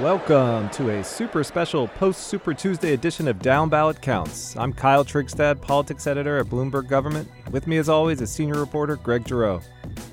Welcome 0.00 0.70
to 0.70 0.98
a 0.98 1.04
super 1.04 1.44
special 1.44 1.86
post 1.86 2.28
Super 2.28 2.54
Tuesday 2.54 2.94
edition 2.94 3.28
of 3.28 3.38
Down 3.38 3.68
Ballot 3.68 4.00
Counts. 4.00 4.56
I'm 4.56 4.72
Kyle 4.72 5.04
Trigstad, 5.04 5.60
politics 5.60 6.06
editor 6.06 6.38
at 6.38 6.46
Bloomberg 6.46 6.88
Government. 6.88 7.30
With 7.50 7.66
me, 7.66 7.76
as 7.76 7.90
always, 7.90 8.22
is 8.22 8.32
senior 8.32 8.58
reporter 8.58 8.96
Greg 8.96 9.28
Giroux. 9.28 9.60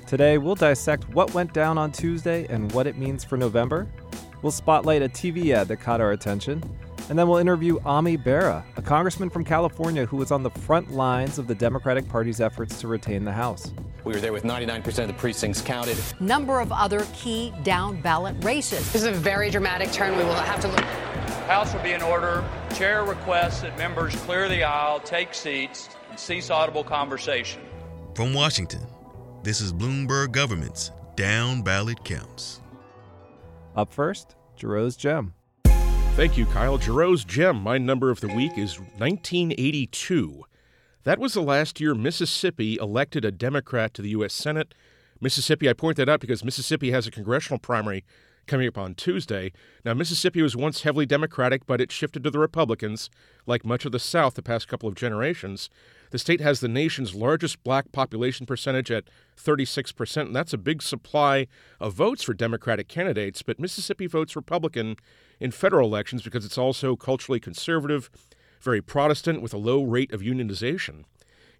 Today, 0.06 0.36
we'll 0.36 0.56
dissect 0.56 1.08
what 1.14 1.32
went 1.32 1.54
down 1.54 1.78
on 1.78 1.90
Tuesday 1.90 2.46
and 2.50 2.70
what 2.72 2.86
it 2.86 2.98
means 2.98 3.24
for 3.24 3.38
November. 3.38 3.86
We'll 4.42 4.52
spotlight 4.52 5.00
a 5.00 5.08
TV 5.08 5.54
ad 5.54 5.68
that 5.68 5.78
caught 5.78 6.02
our 6.02 6.12
attention. 6.12 6.62
And 7.08 7.18
then 7.18 7.26
we'll 7.26 7.38
interview 7.38 7.78
Ami 7.86 8.16
Bera, 8.16 8.66
a 8.76 8.82
congressman 8.82 9.30
from 9.30 9.42
California 9.42 10.04
who 10.04 10.18
was 10.18 10.30
on 10.30 10.42
the 10.42 10.50
front 10.50 10.92
lines 10.92 11.38
of 11.38 11.46
the 11.46 11.54
Democratic 11.54 12.06
Party's 12.10 12.42
efforts 12.42 12.78
to 12.82 12.88
retain 12.88 13.24
the 13.24 13.32
House. 13.32 13.72
We 14.04 14.12
were 14.12 14.20
there 14.20 14.32
with 14.32 14.44
99% 14.44 14.86
of 14.98 15.08
the 15.08 15.14
precincts 15.14 15.60
counted. 15.60 15.98
Number 16.20 16.60
of 16.60 16.72
other 16.72 17.06
key 17.14 17.52
down 17.62 18.00
ballot 18.00 18.36
races. 18.44 18.90
This 18.92 19.02
is 19.02 19.08
a 19.08 19.12
very 19.12 19.50
dramatic 19.50 19.90
turn. 19.92 20.16
We 20.16 20.24
will 20.24 20.34
have 20.34 20.60
to 20.60 20.68
look. 20.68 20.80
House 21.48 21.72
will 21.74 21.82
be 21.82 21.92
in 21.92 22.02
order. 22.02 22.44
Chair 22.74 23.04
requests 23.04 23.62
that 23.62 23.76
members 23.78 24.14
clear 24.16 24.48
the 24.48 24.62
aisle, 24.62 25.00
take 25.00 25.34
seats, 25.34 25.88
and 26.10 26.18
cease 26.18 26.50
audible 26.50 26.84
conversation. 26.84 27.62
From 28.14 28.34
Washington, 28.34 28.86
this 29.42 29.60
is 29.60 29.72
Bloomberg 29.72 30.32
Government's 30.32 30.90
Down 31.16 31.62
Ballot 31.62 32.04
Counts. 32.04 32.60
Up 33.76 33.92
first, 33.92 34.36
Giroux's 34.58 34.96
Gem. 34.96 35.34
Thank 36.16 36.36
you, 36.36 36.46
Kyle. 36.46 36.78
Giroux's 36.78 37.24
Gem. 37.24 37.56
My 37.62 37.78
number 37.78 38.10
of 38.10 38.20
the 38.20 38.28
week 38.28 38.58
is 38.58 38.78
1982. 38.98 40.44
That 41.08 41.18
was 41.18 41.32
the 41.32 41.40
last 41.40 41.80
year 41.80 41.94
Mississippi 41.94 42.76
elected 42.76 43.24
a 43.24 43.32
Democrat 43.32 43.94
to 43.94 44.02
the 44.02 44.10
U.S. 44.10 44.34
Senate. 44.34 44.74
Mississippi, 45.22 45.66
I 45.66 45.72
point 45.72 45.96
that 45.96 46.06
out 46.06 46.20
because 46.20 46.44
Mississippi 46.44 46.90
has 46.90 47.06
a 47.06 47.10
congressional 47.10 47.58
primary 47.58 48.04
coming 48.46 48.68
up 48.68 48.76
on 48.76 48.94
Tuesday. 48.94 49.52
Now, 49.86 49.94
Mississippi 49.94 50.42
was 50.42 50.54
once 50.54 50.82
heavily 50.82 51.06
Democratic, 51.06 51.66
but 51.66 51.80
it 51.80 51.90
shifted 51.90 52.24
to 52.24 52.30
the 52.30 52.38
Republicans, 52.38 53.08
like 53.46 53.64
much 53.64 53.86
of 53.86 53.92
the 53.92 53.98
South 53.98 54.34
the 54.34 54.42
past 54.42 54.68
couple 54.68 54.86
of 54.86 54.96
generations. 54.96 55.70
The 56.10 56.18
state 56.18 56.42
has 56.42 56.60
the 56.60 56.68
nation's 56.68 57.14
largest 57.14 57.64
black 57.64 57.90
population 57.90 58.44
percentage 58.44 58.90
at 58.90 59.04
36%, 59.34 60.16
and 60.18 60.36
that's 60.36 60.52
a 60.52 60.58
big 60.58 60.82
supply 60.82 61.46
of 61.80 61.94
votes 61.94 62.22
for 62.22 62.34
Democratic 62.34 62.86
candidates. 62.86 63.40
But 63.40 63.58
Mississippi 63.58 64.06
votes 64.06 64.36
Republican 64.36 64.96
in 65.40 65.52
federal 65.52 65.88
elections 65.88 66.20
because 66.20 66.44
it's 66.44 66.58
also 66.58 66.96
culturally 66.96 67.40
conservative 67.40 68.10
very 68.60 68.82
Protestant 68.82 69.42
with 69.42 69.54
a 69.54 69.58
low 69.58 69.82
rate 69.82 70.12
of 70.12 70.20
unionization. 70.20 71.04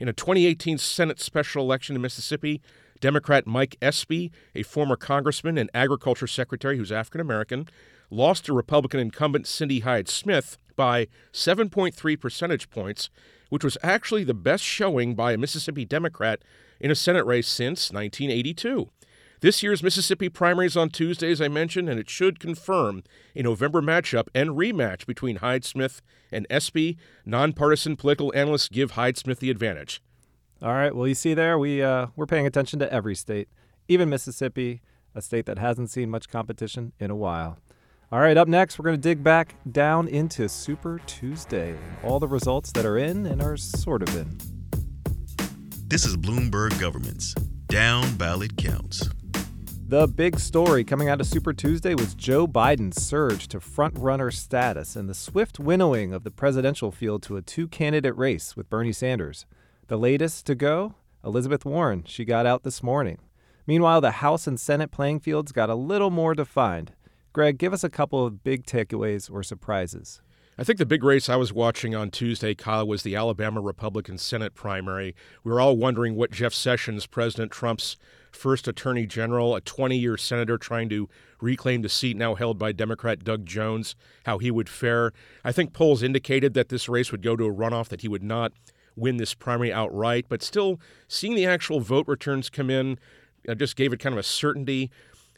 In 0.00 0.08
a 0.08 0.12
2018 0.12 0.78
Senate 0.78 1.20
special 1.20 1.62
election 1.62 1.96
in 1.96 2.02
Mississippi, 2.02 2.60
Democrat 3.00 3.46
Mike 3.46 3.76
Espy, 3.80 4.30
a 4.54 4.62
former 4.62 4.96
congressman 4.96 5.58
and 5.58 5.70
agriculture 5.74 6.26
secretary 6.26 6.76
who's 6.76 6.92
African 6.92 7.20
American, 7.20 7.68
lost 8.10 8.46
to 8.46 8.52
Republican 8.52 9.00
incumbent 9.00 9.46
Cindy 9.46 9.80
Hyde 9.80 10.08
Smith 10.08 10.58
by 10.76 11.08
7.3 11.32 12.20
percentage 12.20 12.70
points, 12.70 13.10
which 13.50 13.64
was 13.64 13.78
actually 13.82 14.24
the 14.24 14.34
best 14.34 14.64
showing 14.64 15.14
by 15.14 15.32
a 15.32 15.38
Mississippi 15.38 15.84
Democrat 15.84 16.42
in 16.80 16.90
a 16.90 16.94
Senate 16.94 17.26
race 17.26 17.48
since 17.48 17.92
1982. 17.92 18.88
This 19.40 19.62
year's 19.62 19.84
Mississippi 19.84 20.28
primaries 20.28 20.76
on 20.76 20.90
Tuesday, 20.90 21.30
as 21.30 21.40
I 21.40 21.46
mentioned, 21.46 21.88
and 21.88 22.00
it 22.00 22.10
should 22.10 22.40
confirm 22.40 23.04
a 23.36 23.42
November 23.42 23.80
matchup 23.80 24.26
and 24.34 24.50
rematch 24.50 25.06
between 25.06 25.36
Hyde 25.36 25.64
Smith 25.64 26.02
and 26.32 26.44
Espy. 26.50 26.98
Nonpartisan 27.24 27.94
political 27.94 28.32
analysts 28.34 28.68
give 28.68 28.92
Hyde 28.92 29.16
Smith 29.16 29.38
the 29.38 29.50
advantage. 29.50 30.02
All 30.60 30.72
right. 30.72 30.92
Well, 30.92 31.06
you 31.06 31.14
see 31.14 31.34
there, 31.34 31.56
we 31.56 31.80
uh, 31.80 32.08
we're 32.16 32.26
paying 32.26 32.48
attention 32.48 32.80
to 32.80 32.92
every 32.92 33.14
state, 33.14 33.48
even 33.86 34.08
Mississippi, 34.08 34.82
a 35.14 35.22
state 35.22 35.46
that 35.46 35.58
hasn't 35.58 35.90
seen 35.90 36.10
much 36.10 36.28
competition 36.28 36.92
in 36.98 37.12
a 37.12 37.16
while. 37.16 37.58
All 38.10 38.18
right. 38.18 38.36
Up 38.36 38.48
next, 38.48 38.76
we're 38.76 38.86
going 38.86 38.96
to 38.96 39.00
dig 39.00 39.22
back 39.22 39.54
down 39.70 40.08
into 40.08 40.48
Super 40.48 41.00
Tuesday, 41.06 41.76
all 42.02 42.18
the 42.18 42.26
results 42.26 42.72
that 42.72 42.84
are 42.84 42.98
in 42.98 43.24
and 43.24 43.40
are 43.40 43.56
sort 43.56 44.02
of 44.02 44.16
in. 44.16 44.36
This 45.86 46.04
is 46.04 46.16
Bloomberg 46.16 46.78
Government's 46.80 47.34
Down 47.68 48.16
Ballot 48.16 48.56
Counts. 48.56 49.08
The 49.88 50.06
big 50.06 50.38
story 50.38 50.84
coming 50.84 51.08
out 51.08 51.18
of 51.18 51.26
Super 51.26 51.54
Tuesday 51.54 51.94
was 51.94 52.14
Joe 52.14 52.46
Biden's 52.46 53.02
surge 53.02 53.48
to 53.48 53.58
frontrunner 53.58 54.30
status 54.30 54.96
and 54.96 55.08
the 55.08 55.14
swift 55.14 55.58
winnowing 55.58 56.12
of 56.12 56.24
the 56.24 56.30
presidential 56.30 56.92
field 56.92 57.22
to 57.22 57.38
a 57.38 57.40
two 57.40 57.66
candidate 57.68 58.14
race 58.14 58.54
with 58.54 58.68
Bernie 58.68 58.92
Sanders. 58.92 59.46
The 59.86 59.96
latest 59.96 60.44
to 60.44 60.54
go? 60.54 60.96
Elizabeth 61.24 61.64
Warren. 61.64 62.04
She 62.06 62.26
got 62.26 62.44
out 62.44 62.64
this 62.64 62.82
morning. 62.82 63.16
Meanwhile, 63.66 64.02
the 64.02 64.10
House 64.10 64.46
and 64.46 64.60
Senate 64.60 64.90
playing 64.90 65.20
fields 65.20 65.52
got 65.52 65.70
a 65.70 65.74
little 65.74 66.10
more 66.10 66.34
defined. 66.34 66.92
Greg, 67.32 67.56
give 67.56 67.72
us 67.72 67.82
a 67.82 67.88
couple 67.88 68.26
of 68.26 68.44
big 68.44 68.66
takeaways 68.66 69.32
or 69.32 69.42
surprises. 69.42 70.20
I 70.60 70.64
think 70.64 70.80
the 70.80 70.86
big 70.86 71.04
race 71.04 71.28
I 71.28 71.36
was 71.36 71.52
watching 71.52 71.94
on 71.94 72.10
Tuesday, 72.10 72.52
Kyle, 72.52 72.86
was 72.86 73.04
the 73.04 73.14
Alabama 73.14 73.60
Republican 73.60 74.18
Senate 74.18 74.54
primary. 74.54 75.14
We 75.44 75.52
were 75.52 75.60
all 75.60 75.76
wondering 75.76 76.16
what 76.16 76.32
Jeff 76.32 76.52
Sessions, 76.52 77.06
President 77.06 77.52
Trump's 77.52 77.96
first 78.38 78.68
attorney 78.68 79.04
general, 79.04 79.56
a 79.56 79.60
20 79.60 79.98
year 79.98 80.16
senator 80.16 80.56
trying 80.56 80.88
to 80.88 81.08
reclaim 81.40 81.82
the 81.82 81.88
seat 81.88 82.16
now 82.16 82.34
held 82.34 82.58
by 82.58 82.72
Democrat 82.72 83.24
Doug 83.24 83.44
Jones, 83.44 83.96
how 84.24 84.38
he 84.38 84.50
would 84.50 84.68
fare. 84.68 85.12
I 85.44 85.52
think 85.52 85.72
polls 85.72 86.02
indicated 86.02 86.54
that 86.54 86.68
this 86.68 86.88
race 86.88 87.10
would 87.10 87.22
go 87.22 87.36
to 87.36 87.46
a 87.46 87.52
runoff, 87.52 87.88
that 87.88 88.02
he 88.02 88.08
would 88.08 88.22
not 88.22 88.52
win 88.96 89.16
this 89.16 89.34
primary 89.34 89.72
outright, 89.72 90.26
but 90.28 90.42
still 90.42 90.80
seeing 91.08 91.34
the 91.34 91.46
actual 91.46 91.80
vote 91.80 92.06
returns 92.06 92.48
come 92.48 92.70
in 92.70 92.98
uh, 93.48 93.54
just 93.54 93.76
gave 93.76 93.92
it 93.92 94.00
kind 94.00 94.12
of 94.12 94.18
a 94.18 94.24
certainty. 94.24 94.90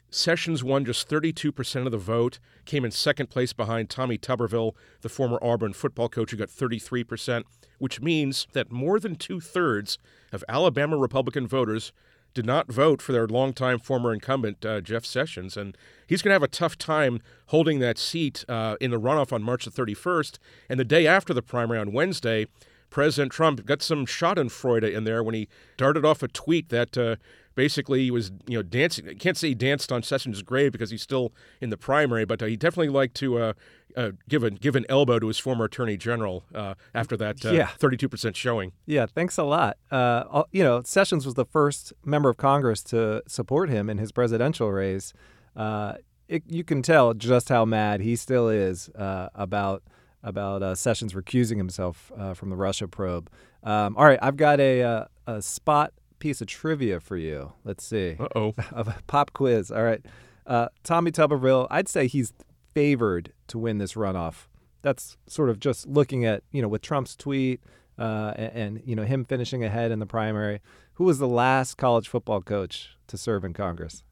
Sessions 0.09 0.63
won 0.63 0.83
just 0.83 1.09
32% 1.09 1.85
of 1.85 1.91
the 1.91 1.97
vote, 1.97 2.39
came 2.65 2.83
in 2.83 2.91
second 2.91 3.29
place 3.29 3.53
behind 3.53 3.89
Tommy 3.89 4.17
Tuberville, 4.17 4.73
the 5.01 5.09
former 5.09 5.39
Auburn 5.41 5.73
football 5.73 6.09
coach, 6.09 6.31
who 6.31 6.37
got 6.37 6.49
33%, 6.49 7.43
which 7.79 8.01
means 8.01 8.45
that 8.51 8.71
more 8.71 8.99
than 8.99 9.15
two 9.15 9.39
thirds 9.39 9.97
of 10.33 10.43
Alabama 10.49 10.97
Republican 10.97 11.47
voters 11.47 11.93
did 12.33 12.45
not 12.45 12.71
vote 12.71 13.01
for 13.01 13.11
their 13.11 13.27
longtime 13.27 13.79
former 13.79 14.13
incumbent, 14.13 14.65
uh, 14.65 14.81
Jeff 14.81 15.05
Sessions. 15.05 15.57
And 15.57 15.77
he's 16.07 16.21
going 16.21 16.29
to 16.29 16.35
have 16.35 16.43
a 16.43 16.47
tough 16.47 16.77
time 16.77 17.21
holding 17.47 17.79
that 17.79 17.97
seat 17.97 18.45
uh, 18.47 18.77
in 18.79 18.91
the 18.91 18.99
runoff 18.99 19.33
on 19.33 19.43
March 19.43 19.65
the 19.65 19.71
31st. 19.71 20.37
And 20.69 20.79
the 20.79 20.85
day 20.85 21.07
after 21.07 21.33
the 21.33 21.41
primary 21.41 21.79
on 21.79 21.91
Wednesday, 21.91 22.47
President 22.89 23.31
Trump 23.31 23.65
got 23.65 23.81
some 23.81 24.05
Schadenfreude 24.05 24.93
in 24.93 25.05
there 25.05 25.23
when 25.23 25.33
he 25.33 25.47
darted 25.77 26.05
off 26.05 26.21
a 26.21 26.27
tweet 26.27 26.69
that 26.69 26.97
uh, 26.97 27.15
basically 27.55 28.03
he 28.03 28.11
was 28.11 28.31
you 28.47 28.57
know 28.57 28.63
dancing. 28.63 29.09
I 29.09 29.13
can't 29.13 29.37
say 29.37 29.49
he 29.49 29.55
danced 29.55 29.91
on 29.91 30.03
Sessions' 30.03 30.41
grave 30.43 30.71
because 30.71 30.91
he's 30.91 31.01
still 31.01 31.33
in 31.59 31.69
the 31.69 31.77
primary, 31.77 32.25
but 32.25 32.41
uh, 32.41 32.45
he 32.45 32.55
definitely 32.57 32.89
liked 32.89 33.15
to 33.15 33.37
uh, 33.37 33.53
uh, 33.95 34.11
give 34.29 34.43
a 34.43 34.51
give 34.51 34.75
an 34.75 34.85
elbow 34.89 35.19
to 35.19 35.27
his 35.27 35.37
former 35.39 35.65
attorney 35.65 35.97
general 35.97 36.43
uh, 36.55 36.75
after 36.93 37.17
that 37.17 37.45
uh, 37.45 37.51
Yeah. 37.51 37.69
32% 37.79 38.35
showing. 38.35 38.71
Yeah, 38.85 39.05
thanks 39.05 39.37
a 39.37 39.43
lot. 39.43 39.77
Uh, 39.89 40.43
you 40.51 40.63
know, 40.63 40.81
Sessions 40.83 41.25
was 41.25 41.35
the 41.35 41.45
first 41.45 41.93
member 42.05 42.29
of 42.29 42.37
Congress 42.37 42.83
to 42.83 43.23
support 43.27 43.69
him 43.69 43.89
in 43.89 43.97
his 43.97 44.11
presidential 44.11 44.71
race. 44.71 45.13
Uh, 45.55 45.93
it, 46.27 46.43
you 46.47 46.63
can 46.63 46.81
tell 46.81 47.13
just 47.13 47.49
how 47.49 47.65
mad 47.65 47.99
he 47.99 48.15
still 48.15 48.47
is 48.47 48.89
uh, 48.89 49.27
about 49.35 49.83
about 50.23 50.61
uh, 50.61 50.75
Sessions 50.75 51.13
recusing 51.13 51.57
himself 51.57 52.11
uh, 52.15 52.33
from 52.35 52.51
the 52.51 52.55
Russia 52.55 52.87
probe. 52.87 53.27
Um, 53.63 53.97
all 53.97 54.05
right, 54.05 54.19
I've 54.21 54.37
got 54.37 54.59
a, 54.59 54.83
uh, 54.83 55.05
a 55.25 55.41
spot 55.41 55.93
piece 56.21 56.39
of 56.39 56.47
trivia 56.47 57.01
for 57.01 57.17
you. 57.17 57.51
Let's 57.65 57.83
see. 57.83 58.15
Uh 58.19 58.27
oh. 58.35 58.53
of 58.71 58.87
a 58.87 58.95
pop 59.07 59.33
quiz. 59.33 59.71
All 59.71 59.83
right. 59.83 60.01
Uh, 60.47 60.69
Tommy 60.83 61.11
Tuberville, 61.11 61.67
I'd 61.69 61.89
say 61.89 62.07
he's 62.07 62.31
favored 62.73 63.33
to 63.47 63.57
win 63.57 63.79
this 63.79 63.93
runoff. 63.93 64.47
That's 64.81 65.17
sort 65.27 65.49
of 65.49 65.59
just 65.59 65.87
looking 65.87 66.25
at, 66.25 66.43
you 66.51 66.61
know, 66.61 66.67
with 66.67 66.81
Trump's 66.81 67.15
tweet 67.15 67.61
uh, 67.99 68.33
and, 68.35 68.51
and, 68.53 68.81
you 68.85 68.95
know, 68.95 69.03
him 69.03 69.25
finishing 69.25 69.63
ahead 69.63 69.91
in 69.91 69.99
the 69.99 70.05
primary. 70.05 70.61
Who 70.93 71.03
was 71.03 71.19
the 71.19 71.27
last 71.27 71.77
college 71.77 72.07
football 72.07 72.41
coach 72.41 72.97
to 73.07 73.17
serve 73.17 73.43
in 73.43 73.53
Congress? 73.53 74.03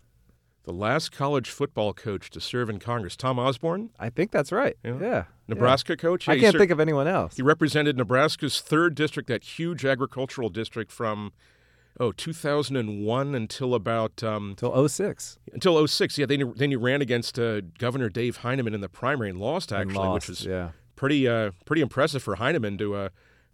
The 0.64 0.74
last 0.74 1.12
college 1.12 1.50
football 1.50 1.94
coach 1.94 2.30
to 2.32 2.42
serve 2.42 2.70
in 2.70 2.80
Congress, 2.80 3.16
Tom 3.16 3.40
Osborne, 3.40 3.90
I 4.00 4.10
think 4.10 4.32
that's 4.32 4.52
right. 4.52 4.78
Yeah. 4.84 4.98
Yeah. 5.02 5.24
Nebraska 5.48 5.98
coach. 5.98 6.30
I 6.30 6.38
can't 6.40 6.56
think 6.56 6.70
of 6.70 6.80
anyone 6.80 7.08
else. 7.08 7.38
He 7.38 7.42
represented 7.42 7.98
Nebraska's 7.98 8.62
third 8.62 8.94
district, 8.94 9.30
that 9.30 9.44
huge 9.44 9.84
agricultural 9.84 10.50
district 10.50 10.92
from 10.92 11.32
oh 12.00 12.12
2001 12.12 13.36
until 13.36 13.76
about 13.76 14.24
um, 14.24 14.52
Until 14.52 14.88
06. 14.88 15.40
until 15.54 15.88
06. 15.88 16.18
Yeah, 16.18 16.26
then 16.26 16.40
he, 16.40 16.46
then 16.56 16.70
he 16.70 16.76
ran 16.76 17.02
against 17.02 17.38
uh, 17.40 17.62
Governor 17.78 18.10
Dave 18.10 18.38
Heineman 18.38 18.74
in 18.74 18.82
the 18.82 18.90
primary 18.90 19.30
and 19.30 19.40
lost 19.40 19.72
and 19.72 19.82
actually, 19.82 20.08
lost, 20.08 20.14
which 20.14 20.30
was 20.30 20.46
yeah. 20.46 20.70
pretty 20.96 21.28
uh, 21.28 21.52
pretty 21.66 21.82
impressive 21.82 22.24
for 22.24 22.36
Heineman 22.36 22.78
to 22.78 22.96
uh, 22.96 23.10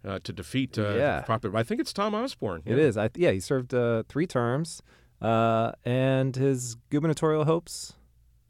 uh, 0.06 0.18
to 0.22 0.32
defeat. 0.32 0.78
Uh, 0.78 0.94
Yeah. 0.94 1.20
Proper. 1.22 1.56
I 1.56 1.62
think 1.62 1.80
it's 1.80 1.92
Tom 1.92 2.14
Osborne. 2.14 2.62
It 2.64 2.78
is. 2.78 2.96
I, 2.96 3.10
yeah, 3.14 3.32
he 3.32 3.40
served 3.40 3.74
uh, 3.74 4.04
three 4.08 4.26
terms, 4.26 4.82
uh, 5.20 5.72
and 5.84 6.34
his 6.36 6.76
gubernatorial 6.90 7.44
hopes, 7.44 7.94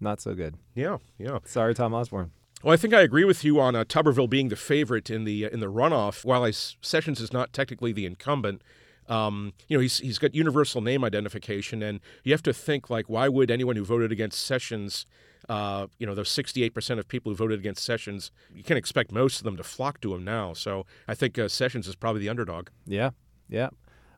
not 0.01 0.21
so 0.21 0.35
good. 0.35 0.57
Yeah, 0.75 0.99
yeah. 1.19 1.39
Sorry, 1.45 1.75
Tom 1.75 1.95
Osborne. 1.95 2.33
Well, 2.63 2.73
I 2.73 2.77
think 2.77 2.95
I 2.95 3.03
agree 3.03 3.25
with 3.25 3.45
you 3.45 3.61
on 3.61 3.77
uh, 3.77 3.85
Tuberville 3.85 4.31
being 4.31 4.49
the 4.49 4.57
favorite 4.57 5.11
in 5.11 5.25
the 5.25 5.47
uh, 5.47 5.51
in 5.51 5.61
the 5.61 5.71
runoff. 5.71 6.25
While 6.25 6.43
I, 6.45 6.51
Sessions 6.51 7.21
is 7.21 7.33
not 7.33 7.53
technically 7.53 7.93
the 7.93 8.07
incumbent, 8.07 8.63
um, 9.09 9.53
you 9.69 9.77
know 9.77 9.81
he's 9.81 9.99
he's 9.99 10.19
got 10.19 10.35
universal 10.35 10.81
name 10.81 11.05
identification, 11.05 11.83
and 11.83 12.01
you 12.25 12.33
have 12.33 12.43
to 12.45 12.53
think 12.53 12.91
like, 12.91 13.09
why 13.09 13.29
would 13.29 13.51
anyone 13.51 13.77
who 13.77 13.85
voted 13.85 14.13
against 14.13 14.45
Sessions 14.45 15.07
uh, 15.49 15.87
you 15.99 16.07
know, 16.07 16.15
those 16.15 16.29
68% 16.29 16.99
of 16.99 17.09
people 17.09 17.31
who 17.31 17.37
voted 17.37 17.59
against 17.59 17.85
Sessions, 17.85 18.31
you 18.53 18.63
can't 18.63 18.79
expect 18.79 19.13
most 19.13 19.39
of 19.39 19.45
them 19.45 19.57
to 19.57 19.63
flock 19.63 20.01
to 20.01 20.15
him 20.15 20.25
now. 20.25 20.53
So 20.53 20.87
I 21.07 21.15
think 21.15 21.39
uh, 21.39 21.49
Sessions 21.49 21.87
is 21.87 21.95
probably 21.95 22.21
the 22.21 22.29
underdog. 22.29 22.69
Yeah, 22.87 23.11
yeah. 23.49 23.69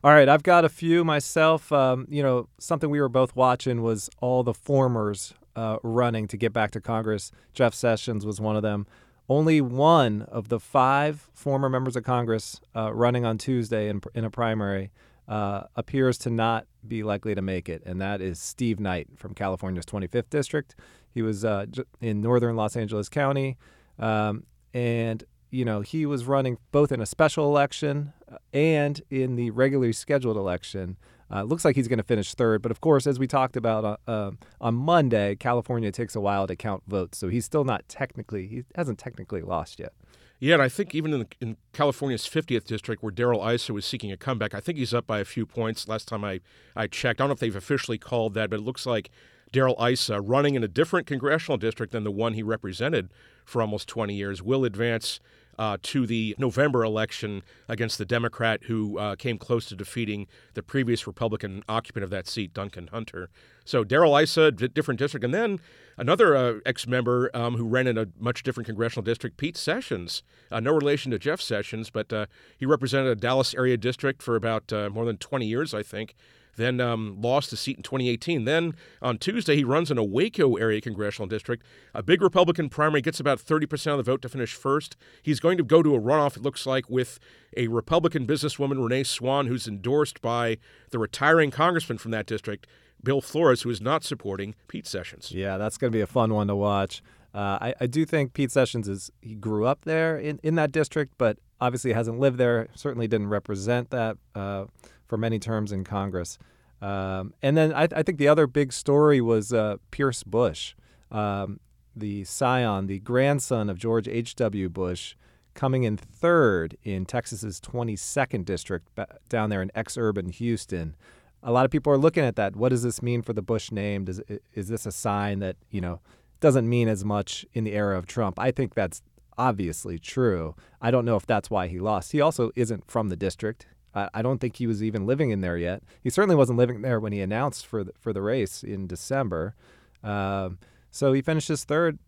All 0.03 0.11
right, 0.11 0.29
I've 0.29 0.43
got 0.43 0.65
a 0.65 0.69
few 0.69 1.03
myself. 1.03 1.71
Um, 1.71 2.07
you 2.09 2.23
know, 2.23 2.47
something 2.57 2.89
we 2.89 3.01
were 3.01 3.09
both 3.09 3.35
watching 3.35 3.81
was 3.81 4.09
all 4.21 4.43
the 4.43 4.53
formers 4.53 5.33
uh, 5.55 5.77
running 5.83 6.27
to 6.29 6.37
get 6.37 6.53
back 6.53 6.71
to 6.71 6.81
Congress. 6.81 7.31
Jeff 7.53 7.73
Sessions 7.73 8.25
was 8.25 8.39
one 8.39 8.55
of 8.55 8.61
them. 8.61 8.87
Only 9.29 9.61
one 9.61 10.23
of 10.23 10.49
the 10.49 10.59
five 10.59 11.29
former 11.33 11.69
members 11.69 11.95
of 11.95 12.03
Congress 12.03 12.59
uh, 12.75 12.91
running 12.91 13.25
on 13.25 13.37
Tuesday 13.37 13.87
in, 13.87 14.01
in 14.15 14.25
a 14.25 14.31
primary 14.31 14.91
uh, 15.27 15.65
appears 15.75 16.17
to 16.17 16.31
not 16.31 16.65
be 16.87 17.03
likely 17.03 17.35
to 17.35 17.41
make 17.41 17.69
it, 17.69 17.83
and 17.85 18.01
that 18.01 18.21
is 18.21 18.39
Steve 18.39 18.79
Knight 18.79 19.07
from 19.15 19.35
California's 19.35 19.85
25th 19.85 20.31
district. 20.31 20.75
He 21.13 21.21
was 21.21 21.45
uh, 21.45 21.67
in 22.01 22.21
northern 22.21 22.55
Los 22.55 22.75
Angeles 22.75 23.07
County, 23.07 23.57
um, 23.99 24.45
and 24.73 25.23
you 25.51 25.63
know 25.63 25.81
he 25.81 26.07
was 26.07 26.25
running 26.25 26.57
both 26.71 26.91
in 26.91 26.99
a 26.99 27.05
special 27.05 27.45
election 27.45 28.13
uh, 28.31 28.37
and 28.51 29.01
in 29.11 29.35
the 29.35 29.51
regularly 29.51 29.93
scheduled 29.93 30.37
election. 30.37 30.97
Uh, 31.31 31.43
looks 31.43 31.63
like 31.63 31.75
he's 31.75 31.87
going 31.87 31.97
to 31.97 32.03
finish 32.03 32.33
third, 32.33 32.61
but 32.61 32.71
of 32.71 32.81
course, 32.81 33.05
as 33.05 33.19
we 33.19 33.27
talked 33.27 33.55
about 33.55 33.85
uh, 33.85 33.97
uh, 34.09 34.31
on 34.59 34.75
Monday, 34.75 35.35
California 35.35 35.91
takes 35.91 36.15
a 36.15 36.19
while 36.19 36.47
to 36.47 36.55
count 36.55 36.83
votes, 36.87 37.17
so 37.17 37.29
he's 37.29 37.45
still 37.45 37.63
not 37.63 37.87
technically 37.87 38.47
he 38.47 38.63
hasn't 38.75 38.97
technically 38.97 39.41
lost 39.41 39.79
yet. 39.79 39.93
Yeah, 40.39 40.53
and 40.53 40.63
I 40.63 40.69
think 40.69 40.95
even 40.95 41.13
in, 41.13 41.27
in 41.41 41.57
California's 41.73 42.25
50th 42.25 42.63
district, 42.63 43.03
where 43.03 43.11
Darrell 43.11 43.45
Issa 43.45 43.73
was 43.73 43.85
seeking 43.85 44.11
a 44.11 44.17
comeback, 44.17 44.53
I 44.53 44.61
think 44.61 44.77
he's 44.77 44.93
up 44.93 45.05
by 45.05 45.19
a 45.19 45.25
few 45.25 45.45
points. 45.45 45.87
Last 45.87 46.07
time 46.07 46.23
I, 46.23 46.39
I 46.75 46.87
checked, 46.87 47.19
I 47.19 47.23
don't 47.23 47.29
know 47.29 47.33
if 47.33 47.39
they've 47.39 47.55
officially 47.55 47.97
called 47.97 48.35
that, 48.35 48.49
but 48.49 48.59
it 48.59 48.63
looks 48.63 48.85
like 48.85 49.11
Darrell 49.51 49.75
Issa, 49.83 50.21
running 50.21 50.55
in 50.55 50.63
a 50.63 50.67
different 50.67 51.07
congressional 51.07 51.57
district 51.57 51.91
than 51.91 52.05
the 52.05 52.11
one 52.11 52.35
he 52.35 52.43
represented 52.43 53.09
for 53.43 53.61
almost 53.61 53.89
20 53.89 54.13
years, 54.13 54.41
will 54.41 54.63
advance 54.63 55.19
uh, 55.59 55.77
to 55.83 56.07
the 56.07 56.33
November 56.39 56.83
election 56.85 57.43
against 57.67 57.97
the 57.97 58.05
Democrat 58.05 58.63
who 58.63 58.97
uh, 58.97 59.15
came 59.15 59.37
close 59.37 59.65
to 59.65 59.75
defeating 59.75 60.25
the 60.53 60.63
previous 60.63 61.05
Republican 61.05 61.61
occupant 61.67 62.05
of 62.05 62.09
that 62.09 62.27
seat, 62.27 62.53
Duncan 62.53 62.87
Hunter. 62.87 63.29
So 63.65 63.83
Darrell 63.83 64.15
Issa, 64.15 64.53
d- 64.53 64.69
different 64.69 64.99
district, 64.99 65.25
and 65.25 65.33
then 65.33 65.59
another 65.97 66.35
uh, 66.35 66.53
ex-member 66.65 67.29
um, 67.33 67.57
who 67.57 67.67
ran 67.67 67.87
in 67.87 67.97
a 67.97 68.07
much 68.17 68.41
different 68.41 68.65
congressional 68.65 69.03
district, 69.03 69.35
Pete 69.35 69.57
Sessions. 69.57 70.23
Uh, 70.49 70.61
no 70.61 70.71
relation 70.71 71.11
to 71.11 71.19
Jeff 71.19 71.41
Sessions, 71.41 71.89
but 71.89 72.11
uh, 72.13 72.25
he 72.57 72.65
represented 72.65 73.11
a 73.11 73.15
Dallas 73.15 73.53
area 73.53 73.75
district 73.75 74.23
for 74.23 74.37
about 74.37 74.71
uh, 74.71 74.89
more 74.89 75.03
than 75.03 75.17
20 75.17 75.45
years, 75.45 75.73
I 75.73 75.83
think 75.83 76.15
then 76.59 76.81
um, 76.81 77.17
lost 77.19 77.49
the 77.51 77.57
seat 77.57 77.77
in 77.77 77.83
2018. 77.83 78.45
Then 78.45 78.75
on 79.01 79.17
Tuesday, 79.17 79.55
he 79.55 79.63
runs 79.63 79.89
in 79.89 79.97
a 79.97 80.03
Waco 80.03 80.55
area 80.55 80.81
congressional 80.81 81.27
district. 81.27 81.63
A 81.93 82.03
big 82.03 82.21
Republican 82.21 82.69
primary 82.69 83.01
gets 83.01 83.19
about 83.19 83.39
30% 83.39 83.91
of 83.91 83.97
the 83.97 84.03
vote 84.03 84.21
to 84.23 84.29
finish 84.29 84.53
first. 84.53 84.97
He's 85.23 85.39
going 85.39 85.57
to 85.57 85.63
go 85.63 85.81
to 85.81 85.95
a 85.95 85.99
runoff, 85.99 86.35
it 86.35 86.43
looks 86.43 86.65
like, 86.65 86.89
with 86.89 87.19
a 87.55 87.67
Republican 87.67 88.27
businesswoman, 88.27 88.83
Renee 88.83 89.03
Swann, 89.03 89.47
who's 89.47 89.67
endorsed 89.67 90.21
by 90.21 90.57
the 90.91 90.99
retiring 90.99 91.51
congressman 91.51 91.97
from 91.97 92.11
that 92.11 92.25
district, 92.25 92.67
Bill 93.03 93.21
Flores, 93.21 93.61
who 93.61 93.69
is 93.69 93.79
not 93.79 94.03
supporting 94.03 94.55
Pete 94.67 94.85
Sessions. 94.85 95.31
Yeah, 95.31 95.57
that's 95.57 95.77
going 95.77 95.91
to 95.91 95.95
be 95.95 96.01
a 96.01 96.07
fun 96.07 96.33
one 96.33 96.47
to 96.47 96.55
watch. 96.55 97.01
Uh, 97.33 97.57
I, 97.61 97.73
I 97.81 97.87
do 97.87 98.05
think 98.05 98.33
Pete 98.33 98.51
Sessions 98.51 98.87
is 98.87 99.11
he 99.21 99.35
grew 99.35 99.65
up 99.65 99.85
there 99.85 100.17
in, 100.17 100.39
in 100.43 100.55
that 100.55 100.71
district, 100.71 101.13
but 101.17 101.37
obviously 101.61 101.93
hasn't 101.93 102.19
lived 102.19 102.37
there. 102.37 102.67
Certainly 102.75 103.07
didn't 103.07 103.29
represent 103.29 103.91
that 103.91 104.17
uh, 104.35 104.65
for 105.09 105.17
many 105.17 105.39
terms 105.39 105.73
in 105.73 105.83
Congress. 105.83 106.37
Um, 106.81 107.33
and 107.41 107.57
then 107.57 107.73
I, 107.73 107.89
I, 107.93 108.03
think 108.03 108.19
the 108.19 108.29
other 108.29 108.47
big 108.47 108.71
story 108.71 109.19
was 109.19 109.51
uh, 109.51 109.77
Pierce 109.91 110.23
Bush, 110.23 110.75
um, 111.11 111.59
the 111.93 112.23
scion, 112.23 112.87
the 112.87 112.99
grandson 112.99 113.69
of 113.69 113.77
George 113.77 114.07
H.W. 114.07 114.69
Bush, 114.69 115.15
coming 115.55 115.83
in 115.83 115.97
third 115.97 116.77
in 116.83 117.05
Texas's 117.05 117.59
22nd 117.59 118.45
district 118.45 118.87
down 119.27 119.49
there 119.49 119.61
in 119.61 119.71
ex-urban 119.75 120.29
Houston. 120.29 120.95
A 121.43 121.51
lot 121.51 121.65
of 121.65 121.71
people 121.71 121.91
are 121.91 121.97
looking 121.97 122.23
at 122.23 122.37
that. 122.37 122.55
What 122.55 122.69
does 122.69 122.83
this 122.83 123.01
mean 123.01 123.23
for 123.23 123.33
the 123.33 123.41
Bush 123.41 123.71
name? 123.71 124.05
Does 124.05 124.21
is 124.53 124.69
this 124.69 124.85
a 124.85 124.91
sign 124.91 125.39
that 125.39 125.57
you 125.69 125.81
know 125.81 125.99
doesn't 126.39 126.69
mean 126.69 126.87
as 126.87 127.03
much 127.03 127.45
in 127.53 127.65
the 127.65 127.73
era 127.73 127.97
of 127.97 128.05
Trump? 128.05 128.39
I 128.39 128.51
think 128.51 128.73
that's 128.73 129.01
obviously 129.37 129.99
true. 129.99 130.55
I 130.81 130.91
don't 130.91 131.05
know 131.05 131.15
if 131.15 131.25
that's 131.25 131.49
why 131.49 131.67
he 131.67 131.79
lost. 131.79 132.11
He 132.11 132.21
also 132.21 132.51
isn't 132.55 132.89
from 132.89 133.09
the 133.09 133.15
district. 133.15 133.65
I, 133.93 134.21
don't 134.21 134.39
think 134.39 134.57
he 134.57 134.67
was 134.67 134.83
even 134.83 135.05
living 135.05 135.31
in 135.31 135.41
there 135.41 135.57
yet. 135.57 135.83
He 136.03 136.09
certainly 136.09 136.35
wasn't 136.35 136.59
living 136.59 136.81
there 136.81 136.99
when 136.99 137.11
he 137.11 137.21
announced 137.21 137.65
for 137.65 137.83
the, 137.83 137.91
for 137.99 138.13
the 138.13 138.21
race 138.21 138.63
in 138.63 138.87
December. 138.87 139.55
Um, 140.03 140.59
so 140.91 141.13
he 141.13 141.21
finishes 141.21 141.63
third. 141.63 141.99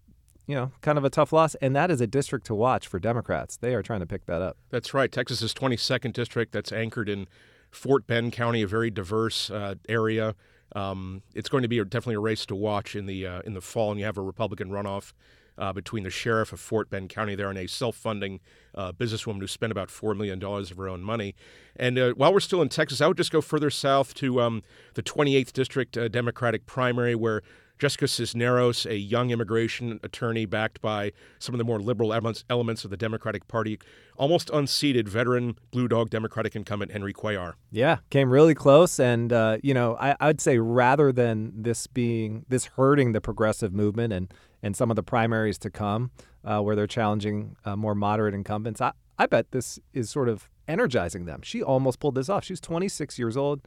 You 0.48 0.56
know, 0.56 0.72
kind 0.82 0.98
of 0.98 1.06
a 1.06 1.10
tough 1.10 1.32
loss, 1.32 1.56
and 1.56 1.76
that 1.76 1.92
is 1.92 2.02
a 2.02 2.08
district 2.08 2.46
to 2.48 2.56
watch 2.56 2.88
for 2.88 3.00
Democrats. 3.00 3.56
They 3.56 3.74
are 3.74 3.84
trying 3.84 4.02
to 4.02 4.06
pick 4.06 4.26
that 4.26 4.42
up. 4.42 4.58
That's 4.70 4.94
right. 4.94 5.10
Texas's 5.10 5.54
22nd 5.54 6.14
district 6.14 6.52
that's 6.52 6.72
anchored 6.72 7.08
in 7.08 7.28
Fort 7.70 8.06
Bend 8.06 8.34
County, 8.34 8.64
a 8.64 8.68
very 8.68 8.90
diverse 8.90 9.50
uh, 9.50 9.76
area. 9.88 10.36
Um, 10.76 11.22
it's 11.36 11.48
going 11.48 11.62
to 11.62 11.70
be 11.70 11.78
definitely 11.78 12.16
a 12.16 12.20
race 12.20 12.46
to 12.48 12.56
watch 12.56 12.96
in 12.96 13.06
the 13.06 13.26
uh, 13.26 13.42
in 13.46 13.54
the 13.54 13.62
fall, 13.62 13.92
and 13.92 14.00
you 14.00 14.06
have 14.06 14.18
a 14.18 14.22
Republican 14.22 14.72
runoff 14.72 15.14
uh, 15.58 15.74
between 15.74 16.04
the 16.04 16.10
sheriff 16.10 16.54
of 16.54 16.60
Fort 16.60 16.90
Bend 16.90 17.10
County 17.10 17.36
there 17.36 17.50
and 17.50 17.58
a 17.58 17.68
self-funding 17.68 18.40
uh, 18.76 18.92
businesswoman 18.92 19.40
who 19.40 19.48
spent 19.48 19.72
about 19.72 19.90
four 19.90 20.14
million 20.14 20.40
dollars 20.40 20.72
of 20.72 20.78
her 20.78 20.88
own 20.88 21.02
money. 21.02 21.36
And 21.76 21.98
uh, 21.98 22.12
while 22.14 22.34
we're 22.34 22.40
still 22.40 22.62
in 22.62 22.70
Texas, 22.70 23.02
I 23.02 23.08
would 23.08 23.18
just 23.18 23.32
go 23.32 23.42
further 23.42 23.70
south 23.70 24.14
to 24.16 24.42
um, 24.42 24.64
the 24.94 25.04
28th 25.04 25.54
District 25.54 25.98
uh, 25.98 26.08
Democratic 26.08 26.66
primary, 26.66 27.16
where 27.16 27.42
Jessica 27.82 28.08
Cisneros, 28.08 28.86
a 28.86 28.96
young 28.96 29.32
immigration 29.32 30.00
attorney 30.04 30.46
backed 30.46 30.82
by 30.82 31.12
some 31.40 31.56
of 31.56 31.58
the 31.58 31.64
more 31.64 31.80
liberal 31.80 32.14
elements, 32.14 32.84
of 32.86 32.92
the 32.92 32.98
Democratic 32.98 33.48
Party, 33.48 33.80
almost 34.18 34.52
unseated 34.52 35.10
veteran 35.10 35.58
Blue 35.72 35.88
Dog 35.88 36.12
Democratic 36.12 36.56
incumbent 36.56 36.92
Henry 36.92 37.12
Cuellar. 37.12 37.54
Yeah, 37.72 37.98
came 38.12 38.30
really 38.30 38.54
close. 38.54 39.00
And, 39.00 39.34
uh, 39.34 39.58
you 39.64 39.74
know, 39.74 39.98
I, 40.00 40.16
I'd 40.20 40.40
say 40.40 40.60
rather 40.60 41.12
than 41.12 41.64
this 41.64 41.88
being, 41.88 42.46
this 42.50 42.66
hurting 42.66 43.14
the 43.14 43.22
progressive 43.22 43.74
movement 43.74 44.14
and, 44.14 44.32
and 44.64 44.76
some 44.76 44.90
of 44.90 44.96
the 44.96 45.04
primaries 45.04 45.58
to 45.60 45.70
come 45.70 46.12
uh, 46.44 46.60
where 46.60 46.76
they're 46.76 46.88
challenging 46.88 47.56
uh, 47.66 47.76
more 47.76 47.96
moderate 47.96 48.34
incumbents, 48.34 48.82
I, 48.82 48.92
I 49.18 49.26
bet 49.26 49.52
this 49.52 49.80
is 49.94 50.10
sort 50.10 50.30
of 50.30 50.50
energizing 50.68 51.26
them. 51.26 51.42
She 51.44 51.62
almost 51.62 52.00
pulled 52.00 52.16
this 52.16 52.30
off. 52.30 52.44
She's 52.44 52.62
26 52.62 53.20
years 53.20 53.38
old. 53.38 53.62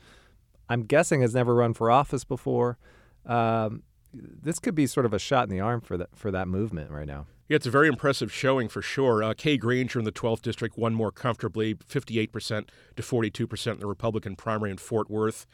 I'm 0.68 0.84
guessing 0.84 1.20
has 1.20 1.34
never 1.34 1.54
run 1.54 1.74
for 1.74 1.90
office 1.90 2.24
before. 2.24 2.78
Um, 3.26 3.82
this 4.12 4.58
could 4.58 4.74
be 4.74 4.86
sort 4.86 5.06
of 5.06 5.12
a 5.12 5.18
shot 5.18 5.44
in 5.44 5.50
the 5.50 5.60
arm 5.60 5.80
for 5.80 5.96
that 5.96 6.10
for 6.14 6.30
that 6.30 6.48
movement 6.48 6.90
right 6.90 7.06
now. 7.06 7.26
Yeah, 7.48 7.56
it's 7.56 7.66
a 7.66 7.70
very 7.70 7.88
impressive 7.88 8.32
showing 8.32 8.68
for 8.68 8.80
sure. 8.80 9.22
Uh, 9.22 9.34
Kay 9.36 9.58
Granger 9.58 9.98
in 9.98 10.06
the 10.06 10.12
12th 10.12 10.40
district 10.40 10.78
won 10.78 10.94
more 10.94 11.12
comfortably, 11.12 11.74
58% 11.74 12.68
to 12.96 13.02
42% 13.02 13.72
in 13.72 13.80
the 13.80 13.86
Republican 13.86 14.34
primary 14.34 14.70
in 14.70 14.78
Fort 14.78 15.10
Worth. 15.10 15.46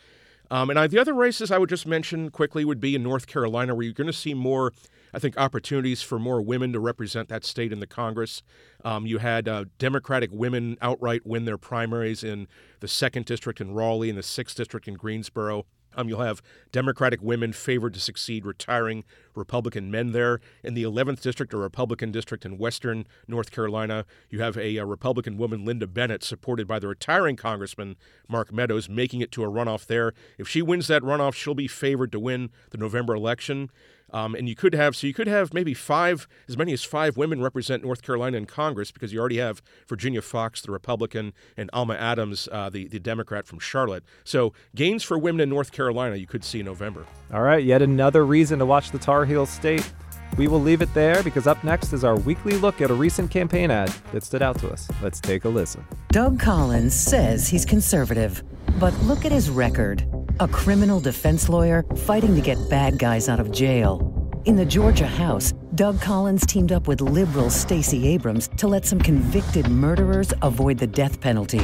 Um, 0.51 0.71
and 0.71 0.79
I, 0.79 0.87
the 0.87 0.99
other 0.99 1.15
races 1.15 1.51
I 1.51 1.59
would 1.59 1.69
just 1.69 1.87
mention 1.87 2.31
quickly 2.31 2.65
would 2.65 2.81
be 2.81 2.95
in 2.95 3.03
North 3.03 3.27
Carolina, 3.27 3.75
where 3.75 3.85
you're 3.85 3.93
going 3.93 4.07
to 4.09 4.13
see 4.13 4.35
more, 4.35 4.73
I 5.15 5.19
think, 5.19 5.39
opportunities 5.39 6.03
for 6.03 6.19
more 6.19 6.43
women 6.43 6.73
to 6.73 6.81
represent 6.81 7.29
that 7.29 7.45
state 7.45 7.73
in 7.73 7.81
the 7.81 7.87
Congress. 7.87 8.43
Um, 8.85 9.07
you 9.07 9.19
had 9.19 9.49
uh, 9.49 9.67
Democratic 9.79 10.31
women 10.33 10.77
outright 10.83 11.25
win 11.25 11.45
their 11.45 11.59
primaries 11.59 12.25
in 12.25 12.49
the 12.81 12.89
second 12.89 13.27
district 13.27 13.61
in 13.61 13.73
Raleigh 13.73 14.09
and 14.09 14.19
the 14.19 14.23
sixth 14.23 14.57
district 14.57 14.89
in 14.89 14.95
Greensboro. 14.95 15.67
Um, 15.95 16.09
you'll 16.09 16.21
have 16.21 16.43
Democratic 16.73 17.21
women 17.23 17.53
favored 17.53 17.95
to 17.95 18.01
succeed 18.01 18.45
retiring 18.45 19.05
Republican 19.35 19.91
men 19.91 20.13
there. 20.13 20.41
In 20.63 20.75
the 20.75 20.83
11th 20.83 21.21
district, 21.21 21.53
a 21.53 21.57
Republican 21.57 22.13
district 22.13 22.45
in 22.45 22.59
western 22.59 23.07
North 23.27 23.51
Carolina, 23.51 24.05
you 24.29 24.41
have 24.41 24.57
a, 24.57 24.77
a, 24.77 24.87
Republican 24.87 25.37
woman, 25.37 25.65
Linda 25.65 25.87
Bennett, 25.87 26.23
supported 26.23 26.67
by 26.67 26.79
the 26.79 26.89
retiring 26.89 27.37
Congressman 27.37 27.97
Mark 28.29 28.53
Meadows, 28.53 28.89
making 28.89 29.21
it 29.21 29.33
to 29.33 29.45
a 29.45 29.49
runoff 29.49 29.87
there. 29.87 30.13
If 30.39 30.49
she 30.49 30.63
wins 30.63 30.87
that 30.89 31.03
runoff, 31.03 31.35
she'll 31.35 31.55
be 31.55 31.69
favored 31.69 32.13
to 32.13 32.21
win 32.21 32.51
the 32.71 32.79
November 32.79 33.15
election. 33.15 33.71
Um, 34.13 34.35
and 34.35 34.49
you 34.49 34.55
could 34.55 34.75
have, 34.75 34.97
so 34.97 35.07
you 35.07 35.15
could 35.15 35.27
have 35.27 35.55
maybe 35.55 35.75
five, 35.75 36.27
as 36.49 36.57
many 36.57 36.73
as 36.73 36.85
five 36.85 37.17
women 37.17 37.41
represent 37.41 37.83
North 37.83 38.03
Carolina 38.03 38.37
in 38.37 38.47
Congress 38.47 38.91
because 38.91 39.13
you 39.13 39.21
already 39.21 39.39
have 39.39 39.63
Virginia 39.89 40.23
Foxx, 40.23 40.63
the 40.63 40.73
Republican, 40.73 41.33
and 41.57 41.71
Alma 41.73 41.95
Adams, 41.95 42.49
uh, 42.51 42.71
the, 42.71 42.89
the 42.89 42.99
Democrat 42.99 43.47
from 43.47 43.59
Charlotte. 43.59 44.05
So 44.25 44.53
gains 44.75 45.03
for 45.03 45.19
women 45.19 45.41
in 45.41 45.49
North 45.49 45.73
Carolina 45.73 46.17
you 46.17 46.27
could 46.27 46.45
see 46.45 46.61
in 46.61 46.67
November. 46.67 47.07
All 47.33 47.43
right, 47.43 47.63
yet 47.63 47.83
another 47.83 48.27
reason 48.27 48.59
to 48.59 48.67
watch 48.67 48.91
the 48.91 48.99
Tar 48.99 49.25
Heel 49.25 49.47
State. 49.47 49.91
We 50.37 50.49
will 50.49 50.61
leave 50.61 50.81
it 50.81 50.93
there 50.95 51.23
because 51.23 51.47
up 51.47 51.63
next 51.65 51.93
is 51.93 52.05
our 52.05 52.17
weekly 52.17 52.57
look 52.57 52.81
at 52.81 52.91
a 52.91 52.95
recent 52.95 53.31
campaign 53.31 53.71
ad 53.71 53.93
that 54.13 54.23
stood 54.23 54.43
out 54.43 54.59
to 54.61 54.71
us. 54.71 54.89
Let's 55.03 55.21
take 55.21 55.45
a 55.45 55.49
listen. 55.49 55.85
Doug 56.13 56.39
Collins 56.39 56.95
says 56.95 57.49
he's 57.49 57.65
conservative, 57.65 58.43
but 58.79 58.97
look 59.03 59.25
at 59.25 59.33
his 59.33 59.51
record 59.51 60.05
a 60.41 60.49
criminal 60.49 61.01
defense 61.01 61.51
lawyer 61.51 61.85
fighting 62.07 62.35
to 62.35 62.41
get 62.41 62.57
bad 62.71 62.99
guys 62.99 63.29
out 63.29 63.39
of 63.39 63.53
jail. 63.53 64.01
In 64.47 64.57
the 64.57 64.65
Georgia 64.65 65.07
House, 65.07 65.53
Doug 65.75 66.01
Collins 66.01 66.47
teamed 66.47 66.73
up 66.73 66.89
with 66.89 67.03
liberal 67.03 67.51
Stacey 67.51 68.09
Abrams 68.09 68.49
to 68.57 68.67
let 68.67 68.87
some 68.87 68.99
convicted 68.99 69.69
murderers 69.69 70.33
avoid 70.41 70.79
the 70.79 70.87
death 70.87 71.21
penalty. 71.21 71.61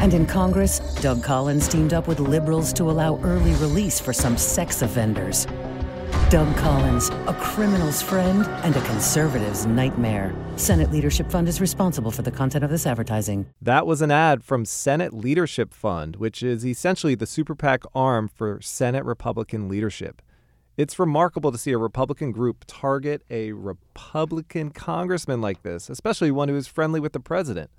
And 0.00 0.14
in 0.14 0.24
Congress, 0.24 0.78
Doug 1.02 1.22
Collins 1.22 1.68
teamed 1.68 1.92
up 1.92 2.08
with 2.08 2.20
liberals 2.20 2.72
to 2.72 2.90
allow 2.90 3.20
early 3.22 3.52
release 3.56 4.00
for 4.00 4.14
some 4.14 4.38
sex 4.38 4.80
offenders. 4.80 5.46
Doug 6.34 6.56
Collins, 6.56 7.10
a 7.28 7.36
criminal's 7.38 8.02
friend 8.02 8.44
and 8.64 8.74
a 8.74 8.80
conservative's 8.80 9.66
nightmare. 9.66 10.34
Senate 10.56 10.90
Leadership 10.90 11.30
Fund 11.30 11.46
is 11.46 11.60
responsible 11.60 12.10
for 12.10 12.22
the 12.22 12.30
content 12.32 12.64
of 12.64 12.70
this 12.70 12.88
advertising. 12.88 13.46
That 13.62 13.86
was 13.86 14.02
an 14.02 14.10
ad 14.10 14.42
from 14.42 14.64
Senate 14.64 15.12
Leadership 15.14 15.72
Fund, 15.72 16.16
which 16.16 16.42
is 16.42 16.66
essentially 16.66 17.14
the 17.14 17.24
super 17.24 17.54
PAC 17.54 17.84
arm 17.94 18.26
for 18.26 18.60
Senate 18.60 19.04
Republican 19.04 19.68
leadership. 19.68 20.20
It's 20.76 20.98
remarkable 20.98 21.52
to 21.52 21.56
see 21.56 21.70
a 21.70 21.78
Republican 21.78 22.32
group 22.32 22.64
target 22.66 23.22
a 23.30 23.52
Republican 23.52 24.70
congressman 24.70 25.40
like 25.40 25.62
this, 25.62 25.88
especially 25.88 26.32
one 26.32 26.48
who 26.48 26.56
is 26.56 26.66
friendly 26.66 26.98
with 26.98 27.12
the 27.12 27.20
president. 27.20 27.70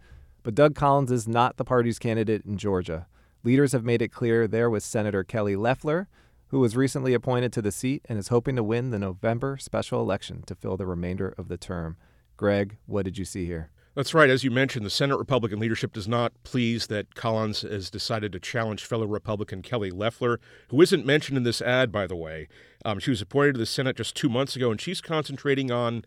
But 0.44 0.56
Doug 0.56 0.76
Collins 0.76 1.12
is 1.12 1.28
not 1.28 1.58
the 1.58 1.66
party's 1.66 2.00
candidate 2.00 2.46
in 2.46 2.56
Georgia. 2.56 3.08
Leaders 3.44 3.74
have 3.74 3.84
made 3.84 4.02
it 4.02 4.14
clear 4.14 4.48
there 4.48 4.70
was 4.70 4.86
Senator 4.86 5.26
Kelly 5.26 5.58
Loeffler, 5.58 6.08
who 6.56 6.62
was 6.62 6.78
recently 6.78 7.14
appointed 7.14 7.52
to 7.52 7.62
the 7.62 7.70
seat 7.70 8.06
and 8.08 8.18
is 8.18 8.30
hoping 8.30 8.56
to 8.56 8.64
win 8.64 8.90
the 8.90 8.98
November 8.98 9.58
special 9.58 10.00
election 10.00 10.42
to 10.44 10.56
fill 10.56 10.78
the 10.78 10.86
remainder 10.86 11.36
of 11.38 11.50
the 11.50 11.58
term. 11.58 11.98
Greg, 12.38 12.78
what 12.86 13.04
did 13.04 13.18
you 13.18 13.26
see 13.26 13.46
here? 13.46 13.72
That's 13.94 14.14
right. 14.14 14.30
As 14.30 14.46
you 14.46 14.52
mentioned, 14.52 14.86
the 14.86 14.90
Senate 14.90 15.18
Republican 15.18 15.60
leadership 15.60 15.92
does 15.92 16.08
not 16.08 16.32
please 16.44 16.88
that 16.88 17.14
Collins 17.14 17.64
has 17.64 17.90
decided 17.90 18.32
to 18.32 18.40
challenge 18.40 18.86
fellow 18.86 19.06
Republican 19.06 19.64
Kelly 19.64 19.92
Loeffler, 19.92 20.40
who 20.70 20.82
isn't 20.82 21.06
mentioned 21.06 21.36
in 21.36 21.44
this 21.44 21.62
ad, 21.62 21.92
by 21.92 22.08
the 22.08 22.16
way. 22.16 22.48
Um, 22.86 23.00
she 23.00 23.10
was 23.10 23.22
appointed 23.22 23.56
to 23.56 23.60
the 23.60 23.66
Senate 23.66 23.98
just 23.98 24.16
two 24.16 24.30
months 24.30 24.56
ago, 24.56 24.72
and 24.72 24.80
she's 24.80 25.02
concentrating 25.02 25.72
on, 25.72 26.06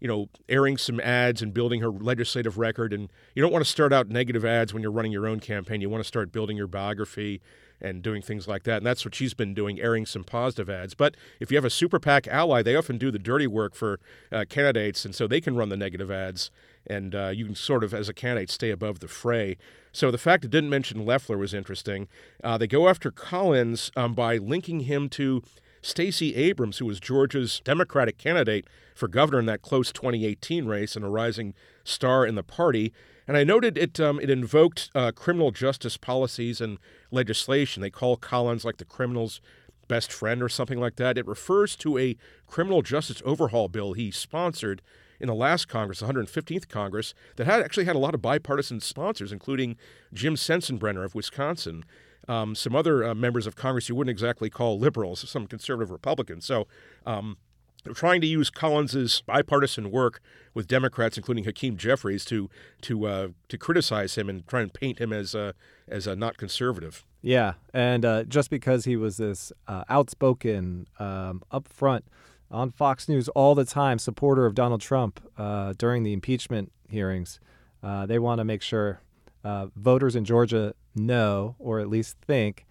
you 0.00 0.08
know, 0.08 0.30
airing 0.48 0.78
some 0.78 1.00
ads 1.00 1.42
and 1.42 1.52
building 1.52 1.82
her 1.82 1.90
legislative 1.90 2.56
record. 2.56 2.94
And 2.94 3.10
you 3.34 3.42
don't 3.42 3.52
want 3.52 3.62
to 3.62 3.70
start 3.70 3.92
out 3.92 4.08
negative 4.08 4.42
ads 4.42 4.72
when 4.72 4.82
you're 4.82 4.90
running 4.90 5.12
your 5.12 5.26
own 5.26 5.38
campaign. 5.38 5.82
You 5.82 5.90
want 5.90 6.02
to 6.02 6.08
start 6.08 6.32
building 6.32 6.56
your 6.56 6.66
biography 6.66 7.42
and 7.82 8.02
doing 8.02 8.22
things 8.22 8.48
like 8.48 8.62
that. 8.62 8.78
And 8.78 8.86
that's 8.86 9.04
what 9.04 9.14
she's 9.14 9.34
been 9.34 9.52
doing, 9.52 9.80
airing 9.80 10.06
some 10.06 10.24
positive 10.24 10.70
ads. 10.70 10.94
But 10.94 11.16
if 11.40 11.50
you 11.50 11.56
have 11.56 11.64
a 11.64 11.70
super 11.70 11.98
PAC 11.98 12.26
ally, 12.28 12.62
they 12.62 12.76
often 12.76 12.96
do 12.96 13.10
the 13.10 13.18
dirty 13.18 13.46
work 13.46 13.74
for 13.74 14.00
uh, 14.30 14.44
candidates, 14.48 15.04
and 15.04 15.14
so 15.14 15.26
they 15.26 15.40
can 15.40 15.56
run 15.56 15.68
the 15.68 15.76
negative 15.76 16.10
ads, 16.10 16.50
and 16.86 17.14
uh, 17.14 17.28
you 17.28 17.44
can 17.44 17.54
sort 17.54 17.84
of, 17.84 17.92
as 17.92 18.08
a 18.08 18.14
candidate, 18.14 18.50
stay 18.50 18.70
above 18.70 19.00
the 19.00 19.08
fray. 19.08 19.58
So 19.92 20.10
the 20.10 20.18
fact 20.18 20.44
it 20.44 20.50
didn't 20.50 20.70
mention 20.70 21.04
Loeffler 21.04 21.36
was 21.36 21.52
interesting. 21.52 22.08
Uh, 22.42 22.56
they 22.56 22.66
go 22.66 22.88
after 22.88 23.10
Collins 23.10 23.90
um, 23.96 24.14
by 24.14 24.38
linking 24.38 24.80
him 24.80 25.08
to 25.10 25.42
Stacey 25.82 26.34
Abrams, 26.36 26.78
who 26.78 26.86
was 26.86 27.00
Georgia's 27.00 27.60
Democratic 27.64 28.16
candidate 28.16 28.66
for 28.94 29.08
governor 29.08 29.40
in 29.40 29.46
that 29.46 29.62
close 29.62 29.92
2018 29.92 30.66
race 30.66 30.96
and 30.96 31.04
a 31.04 31.08
rising 31.08 31.54
star 31.84 32.24
in 32.24 32.36
the 32.36 32.42
party. 32.42 32.92
And 33.26 33.36
I 33.36 33.44
noted 33.44 33.76
it 33.76 34.00
um, 34.00 34.20
it 34.20 34.30
invoked 34.30 34.90
uh, 34.94 35.12
criminal 35.12 35.50
justice 35.50 35.96
policies 35.96 36.60
and 36.60 36.78
legislation. 37.10 37.82
They 37.82 37.90
call 37.90 38.16
Collins 38.16 38.64
like 38.64 38.78
the 38.78 38.84
criminal's 38.84 39.40
best 39.88 40.12
friend 40.12 40.42
or 40.42 40.48
something 40.48 40.80
like 40.80 40.96
that. 40.96 41.18
It 41.18 41.26
refers 41.26 41.76
to 41.76 41.98
a 41.98 42.16
criminal 42.46 42.82
justice 42.82 43.20
overhaul 43.24 43.68
bill 43.68 43.92
he 43.92 44.10
sponsored 44.10 44.82
in 45.20 45.28
the 45.28 45.34
last 45.34 45.68
Congress, 45.68 46.00
the 46.00 46.06
115th 46.06 46.68
Congress, 46.68 47.14
that 47.36 47.46
had 47.46 47.62
actually 47.62 47.84
had 47.84 47.94
a 47.94 48.00
lot 48.00 48.14
of 48.14 48.20
bipartisan 48.20 48.80
sponsors, 48.80 49.30
including 49.30 49.76
Jim 50.12 50.34
Sensenbrenner 50.34 51.04
of 51.04 51.14
Wisconsin, 51.14 51.84
um, 52.28 52.54
some 52.54 52.74
other 52.74 53.04
uh, 53.04 53.14
members 53.14 53.46
of 53.46 53.56
Congress 53.56 53.88
you 53.88 53.94
wouldn't 53.94 54.10
exactly 54.10 54.50
call 54.50 54.78
liberals, 54.78 55.28
some 55.28 55.46
conservative 55.46 55.90
Republicans. 55.90 56.44
So 56.44 56.66
um, 57.04 57.36
they're 57.84 57.94
trying 57.94 58.20
to 58.20 58.26
use 58.26 58.50
Collins's 58.50 59.22
bipartisan 59.26 59.90
work 59.90 60.20
with 60.54 60.68
Democrats, 60.68 61.16
including 61.16 61.44
Hakeem 61.44 61.76
Jeffries, 61.76 62.24
to 62.26 62.48
to 62.82 63.06
uh, 63.06 63.28
to 63.48 63.58
criticize 63.58 64.14
him 64.16 64.28
and 64.28 64.46
try 64.46 64.60
and 64.60 64.72
paint 64.72 64.98
him 64.98 65.12
as 65.12 65.34
a, 65.34 65.54
as 65.88 66.06
a 66.06 66.14
not 66.14 66.36
conservative. 66.36 67.04
Yeah, 67.22 67.54
and 67.72 68.04
uh, 68.04 68.24
just 68.24 68.50
because 68.50 68.84
he 68.84 68.96
was 68.96 69.16
this 69.16 69.52
uh, 69.68 69.84
outspoken, 69.88 70.86
um, 70.98 71.42
upfront 71.52 72.02
on 72.50 72.70
Fox 72.70 73.08
News 73.08 73.28
all 73.28 73.54
the 73.54 73.64
time 73.64 73.98
supporter 73.98 74.44
of 74.44 74.54
Donald 74.54 74.80
Trump 74.80 75.20
uh, 75.38 75.72
during 75.78 76.02
the 76.02 76.12
impeachment 76.12 76.70
hearings, 76.88 77.40
uh, 77.82 78.06
they 78.06 78.18
want 78.18 78.38
to 78.38 78.44
make 78.44 78.62
sure 78.62 79.00
uh, 79.44 79.66
voters 79.76 80.16
in 80.16 80.24
Georgia 80.24 80.74
know, 80.94 81.56
or 81.58 81.80
at 81.80 81.88
least 81.88 82.16
think, 82.26 82.66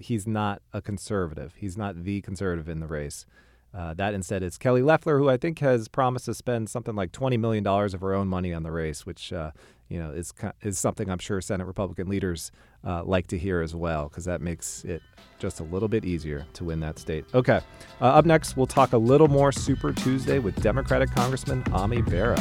he's 0.00 0.26
not 0.26 0.62
a 0.72 0.82
conservative. 0.82 1.54
He's 1.56 1.76
not 1.76 2.04
the 2.04 2.20
conservative 2.20 2.68
in 2.68 2.80
the 2.80 2.86
race. 2.86 3.26
Uh, 3.74 3.94
that 3.94 4.12
instead 4.12 4.42
is 4.42 4.58
Kelly 4.58 4.82
Loeffler, 4.82 5.18
who 5.18 5.30
I 5.30 5.36
think 5.36 5.58
has 5.60 5.88
promised 5.88 6.26
to 6.26 6.34
spend 6.34 6.68
something 6.68 6.94
like 6.94 7.10
$20 7.12 7.38
million 7.38 7.66
of 7.66 8.00
her 8.00 8.12
own 8.14 8.28
money 8.28 8.52
on 8.52 8.62
the 8.62 8.70
race, 8.70 9.06
which 9.06 9.32
uh, 9.32 9.50
you 9.88 9.98
know 9.98 10.10
is 10.10 10.32
is 10.60 10.78
something 10.78 11.08
I'm 11.08 11.18
sure 11.18 11.40
Senate 11.40 11.66
Republican 11.66 12.08
leaders 12.08 12.52
uh, 12.84 13.02
like 13.04 13.28
to 13.28 13.38
hear 13.38 13.62
as 13.62 13.74
well, 13.74 14.08
because 14.08 14.26
that 14.26 14.42
makes 14.42 14.84
it 14.84 15.02
just 15.38 15.60
a 15.60 15.64
little 15.64 15.88
bit 15.88 16.04
easier 16.04 16.46
to 16.54 16.64
win 16.64 16.80
that 16.80 16.98
state. 16.98 17.24
Okay, 17.34 17.60
uh, 18.00 18.04
up 18.04 18.26
next 18.26 18.56
we'll 18.56 18.66
talk 18.66 18.92
a 18.92 18.98
little 18.98 19.28
more 19.28 19.52
Super 19.52 19.92
Tuesday 19.92 20.38
with 20.38 20.54
Democratic 20.62 21.10
Congressman 21.10 21.64
Ami 21.72 22.02
Bera. 22.02 22.40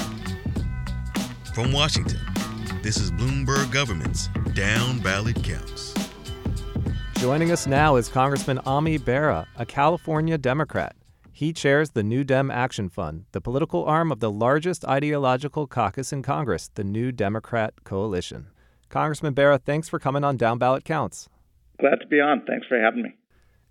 From 1.53 1.71
Washington, 1.71 2.19
this 2.81 2.97
is 2.97 3.11
Bloomberg 3.11 3.71
Government's 3.71 4.27
Down 4.53 4.97
Ballot 4.99 5.43
Counts. 5.43 5.93
Joining 7.17 7.51
us 7.51 7.67
now 7.67 7.95
is 7.95 8.09
Congressman 8.09 8.57
Ami 8.59 8.97
Bera, 8.97 9.47
a 9.55 9.67
California 9.67 10.35
Democrat. 10.35 10.95
He 11.31 11.53
chairs 11.53 11.91
the 11.91 12.01
New 12.01 12.23
Dem 12.23 12.49
Action 12.49 12.89
Fund, 12.89 13.25
the 13.33 13.41
political 13.41 13.85
arm 13.85 14.11
of 14.11 14.19
the 14.19 14.31
largest 14.31 14.83
ideological 14.85 15.67
caucus 15.67 16.11
in 16.11 16.23
Congress, 16.23 16.71
the 16.73 16.83
New 16.83 17.11
Democrat 17.11 17.83
Coalition. 17.83 18.47
Congressman 18.89 19.33
Bera, 19.33 19.59
thanks 19.59 19.87
for 19.87 19.99
coming 19.99 20.23
on 20.23 20.35
Down 20.35 20.57
Ballot 20.57 20.83
Counts. 20.83 21.29
Glad 21.79 21.99
to 22.01 22.07
be 22.07 22.19
on. 22.19 22.43
Thanks 22.47 22.65
for 22.65 22.79
having 22.79 23.03
me. 23.03 23.13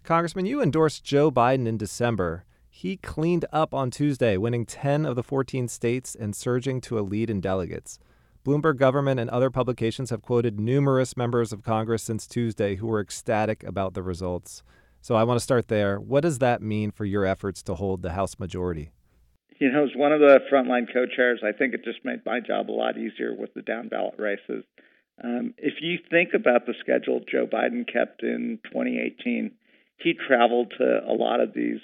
Congressman, 0.04 0.46
you 0.46 0.62
endorsed 0.62 1.04
Joe 1.04 1.32
Biden 1.32 1.66
in 1.66 1.76
December. 1.76 2.44
He 2.68 2.96
cleaned 2.96 3.44
up 3.52 3.74
on 3.74 3.90
Tuesday, 3.90 4.36
winning 4.36 4.66
10 4.66 5.04
of 5.04 5.16
the 5.16 5.24
14 5.24 5.66
states 5.66 6.14
and 6.14 6.34
surging 6.34 6.80
to 6.82 6.98
a 6.98 7.02
lead 7.02 7.28
in 7.28 7.40
delegates. 7.40 7.98
Bloomberg 8.44 8.78
Government 8.78 9.20
and 9.20 9.28
other 9.28 9.50
publications 9.50 10.08
have 10.08 10.22
quoted 10.22 10.58
numerous 10.58 11.14
members 11.16 11.52
of 11.52 11.62
Congress 11.62 12.02
since 12.02 12.26
Tuesday 12.26 12.76
who 12.76 12.86
were 12.86 13.00
ecstatic 13.00 13.62
about 13.64 13.92
the 13.92 14.02
results. 14.02 14.62
So 15.02 15.14
I 15.14 15.24
want 15.24 15.38
to 15.38 15.44
start 15.44 15.68
there. 15.68 16.00
What 16.00 16.22
does 16.22 16.38
that 16.38 16.62
mean 16.62 16.90
for 16.90 17.04
your 17.04 17.26
efforts 17.26 17.62
to 17.64 17.74
hold 17.74 18.02
the 18.02 18.12
House 18.12 18.38
majority? 18.38 18.90
You 19.58 19.70
know, 19.70 19.84
as 19.84 19.90
one 19.94 20.12
of 20.12 20.20
the 20.20 20.40
frontline 20.50 20.86
co-chairs, 20.90 21.40
I 21.44 21.52
think 21.52 21.74
it 21.74 21.84
just 21.84 22.02
made 22.02 22.24
my 22.24 22.40
job 22.40 22.70
a 22.70 22.72
lot 22.72 22.96
easier 22.96 23.34
with 23.34 23.52
the 23.52 23.60
down 23.60 23.88
ballot 23.88 24.14
races. 24.18 24.64
Um, 25.22 25.52
if 25.58 25.74
you 25.82 25.98
think 26.10 26.30
about 26.34 26.64
the 26.64 26.74
schedule 26.80 27.20
Joe 27.30 27.46
Biden 27.46 27.84
kept 27.86 28.22
in 28.22 28.58
2018, 28.64 29.50
he 29.98 30.14
traveled 30.14 30.72
to 30.78 31.00
a 31.06 31.12
lot 31.12 31.40
of 31.40 31.52
these 31.52 31.80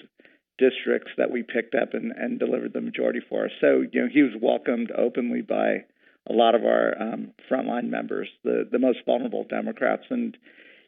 districts 0.56 1.10
that 1.18 1.30
we 1.30 1.42
picked 1.42 1.74
up 1.74 1.92
and, 1.92 2.12
and 2.12 2.38
delivered 2.38 2.72
the 2.72 2.80
majority 2.80 3.20
for 3.28 3.44
us. 3.44 3.50
So, 3.60 3.84
you 3.92 4.00
know, 4.00 4.08
he 4.10 4.22
was 4.22 4.32
welcomed 4.40 4.90
openly 4.90 5.42
by 5.42 5.84
a 6.28 6.32
lot 6.32 6.54
of 6.54 6.64
our 6.64 7.00
um, 7.00 7.32
frontline 7.50 7.88
members, 7.88 8.28
the, 8.44 8.68
the 8.70 8.78
most 8.78 8.98
vulnerable 9.06 9.44
Democrats. 9.48 10.04
And 10.10 10.36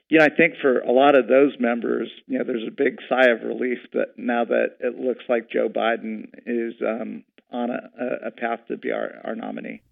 you 0.09 0.19
know, 0.19 0.25
I 0.25 0.31
think 0.35 0.55
for 0.61 0.81
a 0.81 0.93
lot 0.93 1.15
of 1.15 1.29
those 1.29 1.53
members, 1.61 2.09
you 2.27 2.39
know, 2.39 2.45
there's 2.45 2.67
a 2.67 2.71
big 2.71 2.99
sigh 3.09 3.29
of 3.29 3.43
relief 3.43 3.79
that 3.93 4.17
now 4.17 4.45
that 4.45 4.77
it 4.81 4.99
looks 4.99 5.25
like 5.29 5.51
Joe 5.51 5.69
Biden 5.69 6.29
is 6.47 6.75
um, 6.81 7.25
on 7.53 7.71
a, 7.71 8.29
a 8.29 8.31
path 8.31 8.61
to 8.69 8.77
be 8.77 8.91
our, 8.91 9.21
our 9.25 9.35
nominee. 9.35 9.83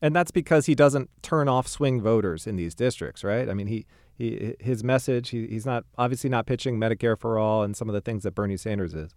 And 0.00 0.14
that's 0.14 0.30
because 0.30 0.66
he 0.66 0.74
doesn't 0.74 1.10
turn 1.22 1.48
off 1.48 1.66
swing 1.66 2.00
voters 2.00 2.46
in 2.46 2.56
these 2.56 2.74
districts, 2.74 3.24
right? 3.24 3.48
I 3.48 3.54
mean, 3.54 3.66
he, 3.66 3.86
he 4.16 4.54
his 4.60 4.84
message, 4.84 5.30
he, 5.30 5.46
he's 5.46 5.66
not 5.66 5.84
obviously 5.98 6.30
not 6.30 6.46
pitching 6.46 6.78
Medicare 6.78 7.18
for 7.18 7.38
all 7.38 7.62
and 7.62 7.76
some 7.76 7.88
of 7.88 7.94
the 7.94 8.00
things 8.00 8.22
that 8.24 8.34
Bernie 8.34 8.56
Sanders 8.56 8.94
is. 8.94 9.14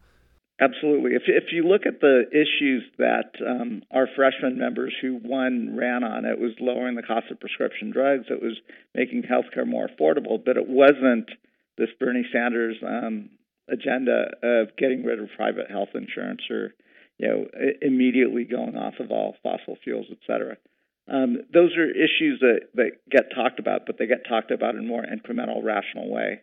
Absolutely. 0.60 1.12
If 1.12 1.24
if 1.28 1.52
you 1.52 1.64
look 1.68 1.86
at 1.86 2.02
the 2.02 2.24
issues 2.32 2.84
that 2.98 3.30
um, 3.48 3.84
our 3.92 4.08
freshman 4.16 4.58
members 4.58 4.94
who 5.02 5.20
won 5.24 5.76
ran 5.78 6.04
on, 6.04 6.26
it 6.26 6.40
was 6.40 6.54
lowering 6.60 6.96
the 6.96 7.04
cost 7.04 7.28
of 7.30 7.40
prescription 7.40 7.92
drugs. 7.92 8.26
It 8.30 8.42
was 8.42 8.58
making 8.96 9.24
healthcare 9.24 9.68
more 9.68 9.88
affordable, 9.88 10.44
but 10.44 10.58
it 10.58 10.68
wasn't 10.68 11.30
this 11.78 11.90
Bernie 12.00 12.26
Sanders 12.34 12.78
um, 12.82 13.30
agenda 13.70 14.32
of 14.42 14.76
getting 14.78 15.04
rid 15.04 15.20
of 15.20 15.30
private 15.38 15.70
health 15.70 15.90
insurance 15.94 16.42
or 16.50 16.74
you 17.20 17.28
know 17.28 17.46
immediately 17.84 18.44
going 18.44 18.76
off 18.76 18.96
of 19.00 19.12
all 19.12 19.36
fossil 19.44 19.78
fuels, 19.84 20.08
et 20.10 20.18
cetera. 20.26 20.58
Um, 21.08 21.38
those 21.54 21.78
are 21.78 21.90
issues 21.90 22.40
that, 22.42 22.62
that 22.74 22.92
get 23.10 23.26
talked 23.34 23.60
about, 23.60 23.86
but 23.86 23.98
they 23.98 24.08
get 24.08 24.28
talked 24.28 24.52
about 24.52 24.76
in 24.76 24.82
a 24.82 24.88
more 24.88 25.04
incremental, 25.06 25.64
rational 25.64 26.10
way. 26.12 26.42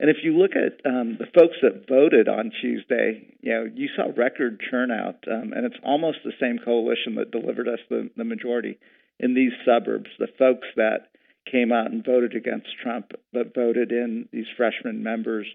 And 0.00 0.08
if 0.08 0.16
you 0.22 0.36
look 0.36 0.52
at 0.52 0.80
um, 0.90 1.18
the 1.18 1.26
folks 1.26 1.56
that 1.60 1.86
voted 1.86 2.26
on 2.26 2.50
Tuesday, 2.62 3.28
you 3.42 3.52
know, 3.52 3.66
you 3.74 3.88
saw 3.94 4.04
record 4.16 4.58
turnout, 4.70 5.22
um, 5.30 5.52
and 5.54 5.66
it's 5.66 5.76
almost 5.84 6.20
the 6.24 6.32
same 6.40 6.58
coalition 6.58 7.16
that 7.16 7.30
delivered 7.30 7.68
us 7.68 7.80
the, 7.90 8.08
the 8.16 8.24
majority 8.24 8.78
in 9.18 9.34
these 9.34 9.52
suburbs. 9.62 10.08
The 10.18 10.28
folks 10.38 10.66
that 10.76 11.08
came 11.50 11.70
out 11.70 11.90
and 11.90 12.02
voted 12.02 12.34
against 12.34 12.68
Trump, 12.82 13.12
but 13.34 13.54
voted 13.54 13.92
in 13.92 14.26
these 14.32 14.46
freshman 14.56 15.02
members. 15.02 15.46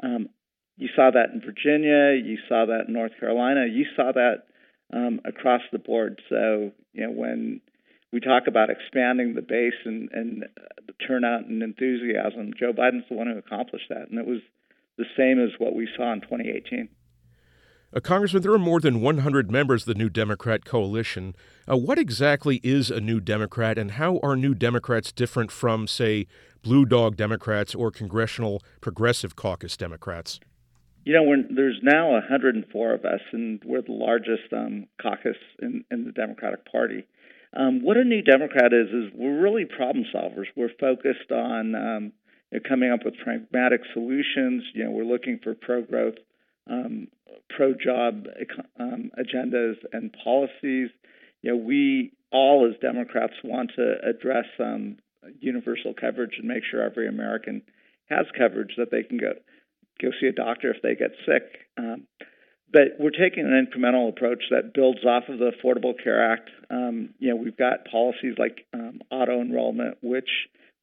Um, 0.00 0.28
you 0.76 0.88
saw 0.94 1.10
that 1.10 1.30
in 1.34 1.40
Virginia. 1.40 2.14
You 2.14 2.38
saw 2.48 2.66
that 2.66 2.86
in 2.86 2.94
North 2.94 3.18
Carolina. 3.18 3.66
You 3.68 3.84
saw 3.96 4.12
that 4.12 4.44
um, 4.92 5.20
across 5.24 5.62
the 5.72 5.80
board. 5.80 6.22
So, 6.28 6.70
you 6.92 7.04
know, 7.04 7.10
when 7.10 7.60
we 8.12 8.20
talk 8.20 8.46
about 8.46 8.70
expanding 8.70 9.34
the 9.34 9.42
base 9.42 9.74
and, 9.84 10.08
and 10.12 10.44
the 10.86 10.92
turnout 11.06 11.46
and 11.46 11.62
enthusiasm. 11.62 12.52
Joe 12.58 12.72
Biden's 12.72 13.04
the 13.08 13.16
one 13.16 13.26
who 13.26 13.38
accomplished 13.38 13.88
that, 13.90 14.08
and 14.08 14.18
it 14.18 14.26
was 14.26 14.40
the 14.96 15.04
same 15.16 15.38
as 15.38 15.50
what 15.58 15.74
we 15.74 15.88
saw 15.96 16.12
in 16.12 16.20
2018. 16.20 16.88
Uh, 17.94 18.00
Congressman, 18.00 18.42
there 18.42 18.52
are 18.52 18.58
more 18.58 18.80
than 18.80 19.00
100 19.00 19.50
members 19.50 19.82
of 19.82 19.86
the 19.86 19.94
New 19.94 20.10
Democrat 20.10 20.66
coalition. 20.66 21.34
Uh, 21.70 21.76
what 21.76 21.98
exactly 21.98 22.60
is 22.62 22.90
a 22.90 23.00
New 23.00 23.18
Democrat, 23.18 23.78
and 23.78 23.92
how 23.92 24.18
are 24.22 24.36
New 24.36 24.54
Democrats 24.54 25.10
different 25.10 25.50
from, 25.50 25.86
say, 25.86 26.26
Blue 26.62 26.84
Dog 26.84 27.16
Democrats 27.16 27.74
or 27.74 27.90
Congressional 27.90 28.62
Progressive 28.82 29.36
Caucus 29.36 29.76
Democrats? 29.76 30.38
You 31.04 31.14
know, 31.14 31.24
there's 31.50 31.80
now 31.82 32.12
104 32.12 32.92
of 32.92 33.04
us, 33.06 33.20
and 33.32 33.62
we're 33.64 33.80
the 33.80 33.92
largest 33.92 34.52
um, 34.52 34.86
caucus 35.00 35.38
in, 35.62 35.82
in, 35.90 36.04
the 36.04 36.12
Democratic 36.12 36.70
Party. 36.70 37.06
Um, 37.56 37.82
what 37.82 37.96
a 37.96 38.04
New 38.04 38.22
Democrat 38.22 38.72
is 38.72 38.88
is 38.88 39.12
we're 39.14 39.40
really 39.40 39.64
problem 39.64 40.04
solvers. 40.14 40.46
We're 40.56 40.70
focused 40.78 41.30
on 41.32 41.74
um, 41.74 42.12
you 42.50 42.58
know, 42.58 42.68
coming 42.68 42.90
up 42.90 43.04
with 43.04 43.14
pragmatic 43.22 43.82
solutions. 43.92 44.64
You 44.74 44.84
know, 44.84 44.90
we're 44.90 45.04
looking 45.04 45.40
for 45.42 45.54
pro-growth, 45.54 46.16
um, 46.68 47.08
pro-job 47.48 48.26
um, 48.78 49.10
agendas 49.18 49.76
and 49.92 50.14
policies. 50.22 50.90
You 51.42 51.52
know, 51.52 51.56
we 51.56 52.12
all 52.30 52.68
as 52.70 52.78
Democrats 52.80 53.34
want 53.42 53.72
to 53.76 53.94
address 54.06 54.46
um, 54.60 54.98
universal 55.40 55.94
coverage 55.98 56.34
and 56.38 56.46
make 56.46 56.62
sure 56.70 56.82
every 56.82 57.08
American 57.08 57.62
has 58.10 58.26
coverage 58.36 58.74
that 58.76 58.90
they 58.90 59.02
can 59.02 59.18
go 59.18 59.32
go 60.00 60.08
see 60.20 60.28
a 60.28 60.32
doctor 60.32 60.72
if 60.72 60.80
they 60.82 60.94
get 60.94 61.10
sick. 61.26 61.68
But 62.70 62.96
we're 62.98 63.10
taking 63.10 63.46
an 63.46 63.66
incremental 63.66 64.08
approach 64.10 64.44
that 64.50 64.74
builds 64.74 65.04
off 65.04 65.24
of 65.28 65.38
the 65.38 65.52
Affordable 65.52 65.94
Care 66.02 66.32
Act. 66.32 66.50
Um, 66.70 67.10
you 67.18 67.30
know, 67.30 67.36
we've 67.36 67.56
got 67.56 67.86
policies 67.90 68.34
like 68.38 68.66
um, 68.74 69.00
auto 69.10 69.40
enrollment, 69.40 69.96
which 70.02 70.28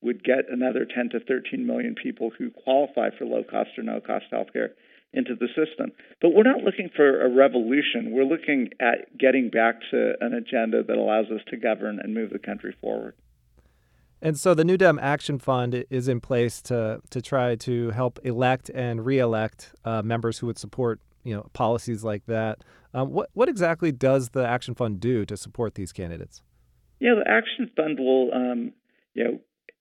would 0.02 0.24
get 0.24 0.46
another 0.52 0.86
10 0.86 1.10
to 1.10 1.20
13 1.20 1.66
million 1.66 1.96
people 1.96 2.32
who 2.38 2.50
qualify 2.50 3.10
for 3.18 3.26
low 3.26 3.44
cost 3.44 3.72
or 3.78 3.84
no 3.84 4.00
cost 4.00 4.26
health 4.32 4.48
care 4.54 4.72
into 5.14 5.36
the 5.36 5.48
system. 5.48 5.92
But 6.22 6.34
we're 6.34 6.44
not 6.44 6.64
looking 6.64 6.90
for 6.96 7.22
a 7.22 7.30
revolution. 7.30 8.12
We're 8.12 8.26
looking 8.26 8.70
at 8.80 9.18
getting 9.18 9.50
back 9.50 9.80
to 9.92 10.14
an 10.22 10.34
agenda 10.34 10.84
that 10.84 10.98
allows 10.98 11.28
us 11.28 11.42
to 11.50 11.58
govern 11.58 12.00
and 12.02 12.14
move 12.14 12.32
the 12.32 12.40
country 12.40 12.76
forward. 12.82 13.16
And 14.22 14.40
so 14.40 14.54
the 14.54 14.64
New 14.64 14.78
Dem 14.78 14.98
Action 15.00 15.40
Fund 15.40 15.86
is 15.90 16.08
in 16.08 16.20
place 16.20 16.62
to 16.64 17.02
to 17.10 17.22
try 17.22 17.56
to 17.58 17.92
help 17.92 18.20
elect 18.24 18.70
and 18.70 19.06
reelect 19.06 19.74
uh, 19.84 20.02
members 20.02 20.40
who 20.40 20.48
would 20.48 20.58
support 20.58 21.00
you 21.26 21.36
know 21.36 21.50
policies 21.52 22.04
like 22.04 22.26
that. 22.28 22.64
Um, 22.94 23.12
what 23.12 23.30
what 23.34 23.50
exactly 23.50 23.92
does 23.92 24.30
the 24.30 24.48
Action 24.48 24.76
Fund 24.76 25.02
do 25.02 25.26
to 25.26 25.36
support 25.36 25.76
these 25.76 25.92
candidates? 25.92 26.42
Yeah, 27.02 27.16
the 27.16 27.30
Action 27.30 27.70
Fund 27.76 28.00
will 28.00 28.34
um, 28.34 28.72
you 29.14 29.24
know 29.26 29.40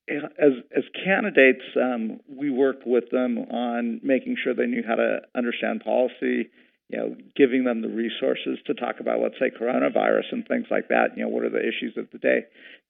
as 0.09 0.53
as 0.77 0.85
candidates, 1.05 1.65
um, 1.77 2.21
we 2.29 2.51
work 2.51 2.81
with 2.85 3.05
them 3.11 3.39
on 3.39 4.01
making 4.03 4.37
sure 4.43 4.55
they 4.55 4.67
knew 4.67 4.83
how 4.87 4.97
to 4.97 5.21
understand 5.35 5.83
policy, 5.85 6.51
you 6.89 6.99
know, 6.99 7.17
giving 7.37 7.65
them 7.65 7.81
the 7.81 7.89
resources 7.89 8.59
to 8.67 8.75
talk 8.75 8.97
about, 9.01 9.21
let's 9.21 9.39
say, 9.41 9.51
coronavirus 9.51 10.33
and 10.33 10.47
things 10.47 10.67
like 10.71 10.89
that. 10.89 11.17
You 11.17 11.25
know, 11.25 11.31
what 11.31 11.45
are 11.45 11.51
the 11.51 11.61
issues 11.67 11.95
of 11.97 12.09
the 12.13 12.19
day? 12.19 12.41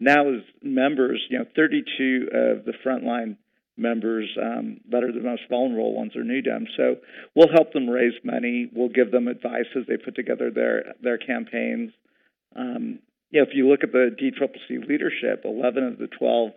Now, 0.01 0.29
as 0.29 0.43
members, 0.63 1.23
you 1.31 1.39
know, 1.39 1.45
32 1.55 2.29
of 2.33 2.65
the 2.65 2.75
frontline 2.85 3.37
members 3.76 4.28
um, 4.40 4.81
that 4.90 5.02
are 5.02 5.12
the 5.12 5.21
most 5.21 5.43
vulnerable 5.49 5.95
ones 5.95 6.14
are 6.16 6.25
new 6.25 6.43
Dem. 6.43 6.66
So 6.76 6.97
we'll 7.35 7.52
help 7.52 7.73
them 7.73 7.88
raise 7.88 8.14
money. 8.23 8.71
We'll 8.73 8.88
give 8.88 9.11
them 9.11 9.28
advice 9.28 9.66
as 9.76 9.87
they 9.88 9.97
put 9.97 10.14
together 10.14 10.50
their 10.50 10.95
their 11.02 11.19
campaigns. 11.19 11.93
Um, 12.57 13.00
you 13.31 13.40
know, 13.40 13.47
if 13.49 13.54
you 13.54 13.69
look 13.69 13.83
at 13.83 13.93
the 13.93 14.14
DCCC 14.16 14.87
leadership, 14.88 15.43
11 15.45 15.83
of 15.83 15.99
the 15.99 16.07
12 16.07 16.52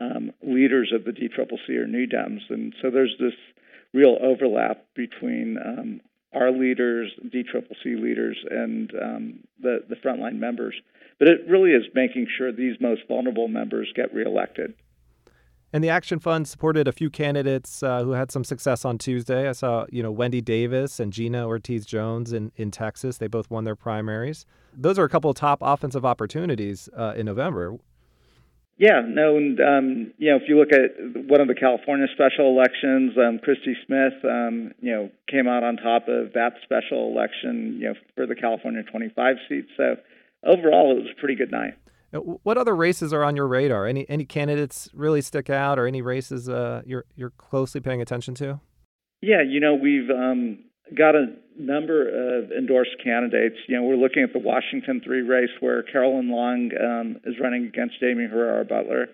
um, 0.00 0.32
leaders 0.42 0.92
of 0.92 1.04
the 1.04 1.12
DCCC 1.12 1.76
are 1.76 1.86
new 1.86 2.06
Dems, 2.06 2.40
and 2.50 2.74
so 2.82 2.90
there's 2.90 3.14
this 3.20 3.34
real 3.94 4.18
overlap 4.20 4.84
between 4.94 5.56
um, 5.64 6.00
our 6.34 6.50
leaders, 6.50 7.12
DCCC 7.24 8.00
leaders, 8.02 8.36
and 8.50 8.92
um, 9.00 9.38
the 9.62 9.84
the 9.88 9.96
frontline 9.96 10.38
members. 10.38 10.74
But 11.18 11.28
it 11.28 11.48
really 11.48 11.70
is 11.70 11.84
making 11.94 12.26
sure 12.36 12.52
these 12.52 12.76
most 12.80 13.02
vulnerable 13.08 13.48
members 13.48 13.90
get 13.94 14.12
reelected. 14.12 14.74
And 15.72 15.82
the 15.82 15.90
Action 15.90 16.18
Fund 16.20 16.46
supported 16.46 16.86
a 16.86 16.92
few 16.92 17.10
candidates 17.10 17.82
uh, 17.82 18.02
who 18.04 18.12
had 18.12 18.30
some 18.30 18.44
success 18.44 18.84
on 18.84 18.98
Tuesday. 18.98 19.48
I 19.48 19.52
saw, 19.52 19.86
you 19.90 20.02
know, 20.02 20.12
Wendy 20.12 20.40
Davis 20.40 21.00
and 21.00 21.12
Gina 21.12 21.46
Ortiz 21.46 21.84
Jones 21.84 22.32
in, 22.32 22.52
in 22.56 22.70
Texas. 22.70 23.18
They 23.18 23.26
both 23.26 23.50
won 23.50 23.64
their 23.64 23.76
primaries. 23.76 24.46
Those 24.72 24.98
are 24.98 25.04
a 25.04 25.08
couple 25.08 25.30
of 25.30 25.36
top 25.36 25.58
offensive 25.60 26.04
opportunities 26.04 26.88
uh, 26.96 27.14
in 27.16 27.26
November. 27.26 27.78
Yeah, 28.78 29.00
no, 29.08 29.38
and 29.38 29.58
um, 29.58 30.12
you 30.18 30.30
know, 30.30 30.36
if 30.36 30.42
you 30.48 30.58
look 30.58 30.68
at 30.70 31.00
one 31.26 31.40
of 31.40 31.48
the 31.48 31.54
California 31.54 32.06
special 32.12 32.52
elections, 32.52 33.16
um, 33.16 33.38
Christy 33.42 33.74
Smith, 33.86 34.12
um, 34.22 34.72
you 34.80 34.92
know, 34.92 35.10
came 35.30 35.48
out 35.48 35.64
on 35.64 35.76
top 35.76 36.08
of 36.08 36.34
that 36.34 36.60
special 36.62 37.08
election, 37.10 37.78
you 37.80 37.88
know, 37.88 37.94
for 38.14 38.26
the 38.26 38.34
California 38.34 38.82
25 38.82 39.36
seat. 39.48 39.64
So 39.78 39.96
overall, 40.44 40.92
it 40.92 41.00
was 41.00 41.10
a 41.16 41.18
pretty 41.18 41.36
good 41.36 41.50
night. 41.50 41.72
What 42.16 42.58
other 42.58 42.74
races 42.74 43.12
are 43.12 43.22
on 43.22 43.36
your 43.36 43.46
radar? 43.46 43.86
Any 43.86 44.08
any 44.08 44.24
candidates 44.24 44.88
really 44.94 45.22
stick 45.22 45.50
out, 45.50 45.78
or 45.78 45.86
any 45.86 46.02
races 46.02 46.48
uh, 46.48 46.82
you're 46.84 47.04
you're 47.14 47.30
closely 47.30 47.80
paying 47.80 48.00
attention 48.00 48.34
to? 48.36 48.60
Yeah, 49.22 49.42
you 49.46 49.60
know, 49.60 49.74
we've 49.74 50.10
um, 50.10 50.58
got 50.96 51.14
a 51.14 51.26
number 51.58 52.40
of 52.42 52.52
endorsed 52.52 52.96
candidates. 53.02 53.56
You 53.66 53.76
know, 53.76 53.82
we're 53.82 53.96
looking 53.96 54.22
at 54.22 54.32
the 54.32 54.38
Washington 54.38 55.00
3 55.04 55.22
race 55.22 55.50
where 55.60 55.82
Carolyn 55.82 56.30
Long 56.30 56.70
um, 56.78 57.16
is 57.24 57.34
running 57.40 57.66
against 57.66 57.96
Jaime 58.00 58.26
Herrera 58.26 58.64
Beutler. 58.64 59.06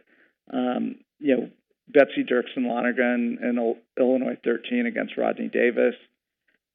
Um, 0.53 0.97
you 1.19 1.37
know, 1.37 1.51
Betsy 1.89 2.25
Dirksen 2.25 2.67
Londrigan 2.67 3.41
in 3.43 3.75
Illinois 3.99 4.39
13 4.45 4.87
against 4.87 5.17
Rodney 5.17 5.49
Davis. 5.49 5.95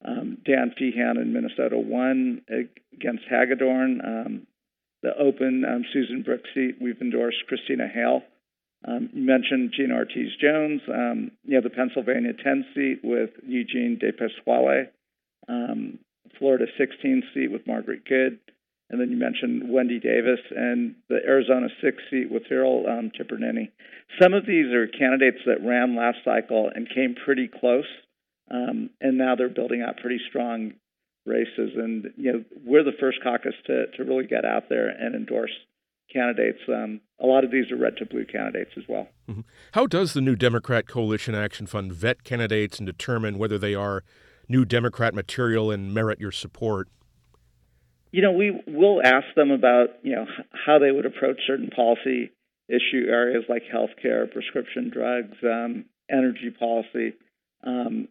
Um, 0.05 0.37
Dan 0.45 0.73
Feehan 0.79 1.21
in 1.21 1.33
Minnesota 1.33 1.77
1 1.77 2.41
against 2.93 3.23
Hagedorn. 3.29 4.01
Um, 4.05 4.47
the 5.03 5.17
open 5.17 5.63
um, 5.65 5.83
Susan 5.93 6.23
Brooks 6.23 6.49
seat, 6.53 6.77
we've 6.81 6.99
endorsed 7.01 7.45
Christina 7.47 7.87
Hale. 7.87 8.21
Um, 8.87 9.09
you 9.13 9.23
mentioned 9.23 9.73
Gina 9.75 9.95
Ortiz 9.95 10.31
Jones. 10.39 10.81
Um, 10.87 11.31
you 11.43 11.55
have 11.55 11.63
the 11.63 11.69
Pennsylvania 11.69 12.33
10 12.33 12.65
seat 12.75 12.99
with 13.03 13.31
Eugene 13.45 13.97
De 13.99 14.11
Pasquale, 14.11 14.89
um, 15.47 15.99
Florida 16.37 16.65
16 16.77 17.23
seat 17.33 17.51
with 17.51 17.65
Margaret 17.65 18.05
Good, 18.05 18.39
and 18.89 19.01
then 19.01 19.09
you 19.09 19.17
mentioned 19.17 19.71
Wendy 19.71 19.99
Davis 19.99 20.39
and 20.55 20.95
the 21.09 21.19
Arizona 21.25 21.67
6 21.81 21.97
seat 22.09 22.31
with 22.31 22.43
Hiral 22.49 22.87
um, 22.87 23.11
Tipirneni. 23.11 23.69
Some 24.21 24.33
of 24.33 24.45
these 24.45 24.71
are 24.73 24.87
candidates 24.87 25.39
that 25.45 25.65
ran 25.65 25.95
last 25.95 26.19
cycle 26.23 26.69
and 26.73 26.87
came 26.87 27.15
pretty 27.25 27.47
close, 27.47 27.89
um, 28.49 28.91
and 29.01 29.17
now 29.17 29.35
they're 29.35 29.49
building 29.49 29.81
out 29.81 29.97
pretty 29.97 30.19
strong 30.29 30.73
races. 31.27 31.71
And 31.75 32.07
you 32.15 32.33
know, 32.33 32.43
we're 32.65 32.83
the 32.83 32.97
first 32.99 33.19
caucus 33.23 33.53
to 33.67 33.87
to 33.97 34.03
really 34.03 34.25
get 34.25 34.45
out 34.45 34.69
there 34.69 34.89
and 34.89 35.15
endorse 35.15 35.51
candidates. 36.11 36.59
Um, 36.67 37.01
a 37.21 37.25
lot 37.25 37.43
of 37.43 37.51
these 37.51 37.71
are 37.71 37.77
red 37.77 37.97
to 37.97 38.05
blue 38.05 38.25
candidates 38.25 38.71
as 38.77 38.83
well. 38.87 39.07
Mm-hmm. 39.29 39.41
How 39.73 39.87
does 39.87 40.13
the 40.13 40.21
New 40.21 40.35
Democrat 40.35 40.87
Coalition 40.87 41.35
Action 41.35 41.67
Fund 41.67 41.93
vet 41.93 42.23
candidates 42.23 42.77
and 42.79 42.85
determine 42.85 43.37
whether 43.37 43.57
they 43.57 43.75
are 43.75 44.03
New 44.47 44.65
Democrat 44.65 45.13
material 45.13 45.71
and 45.71 45.93
merit 45.93 46.19
your 46.19 46.31
support? 46.31 46.87
You 48.11 48.21
know, 48.21 48.31
we 48.31 48.61
will 48.67 49.01
ask 49.03 49.25
them 49.35 49.51
about 49.51 49.87
you 50.03 50.15
know 50.15 50.25
how 50.65 50.79
they 50.79 50.91
would 50.91 51.05
approach 51.05 51.39
certain 51.45 51.69
policy 51.69 52.31
issue 52.69 53.05
areas 53.09 53.43
like 53.47 53.63
healthcare, 53.73 54.31
prescription 54.31 54.89
drugs, 54.93 55.37
um, 55.43 55.85
energy 56.09 56.51
policy. 56.57 57.13
Um, 57.63 58.07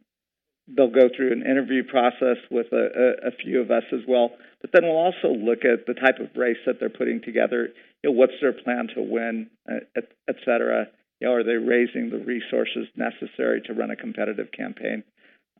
they'll 0.68 0.90
go 0.90 1.08
through 1.14 1.32
an 1.32 1.42
interview 1.42 1.84
process 1.84 2.38
with 2.50 2.66
a, 2.72 2.76
a, 2.76 3.28
a, 3.28 3.30
few 3.42 3.60
of 3.60 3.70
us 3.70 3.84
as 3.92 4.00
well. 4.08 4.30
But 4.60 4.70
then 4.72 4.82
we'll 4.84 4.96
also 4.96 5.28
look 5.28 5.64
at 5.64 5.86
the 5.86 5.94
type 5.94 6.18
of 6.18 6.36
race 6.36 6.58
that 6.66 6.80
they're 6.80 6.90
putting 6.90 7.22
together. 7.22 7.68
You 8.02 8.10
know, 8.10 8.16
what's 8.16 8.32
their 8.40 8.52
plan 8.52 8.88
to 8.94 9.02
win, 9.02 9.48
uh, 9.70 9.86
et, 9.96 10.10
et 10.28 10.36
cetera? 10.44 10.86
You 11.20 11.28
know, 11.28 11.34
are 11.34 11.44
they 11.44 11.52
raising 11.52 12.10
the 12.10 12.18
resources 12.18 12.88
necessary 12.96 13.62
to 13.66 13.74
run 13.74 13.90
a 13.90 13.96
competitive 13.96 14.50
campaign? 14.50 15.04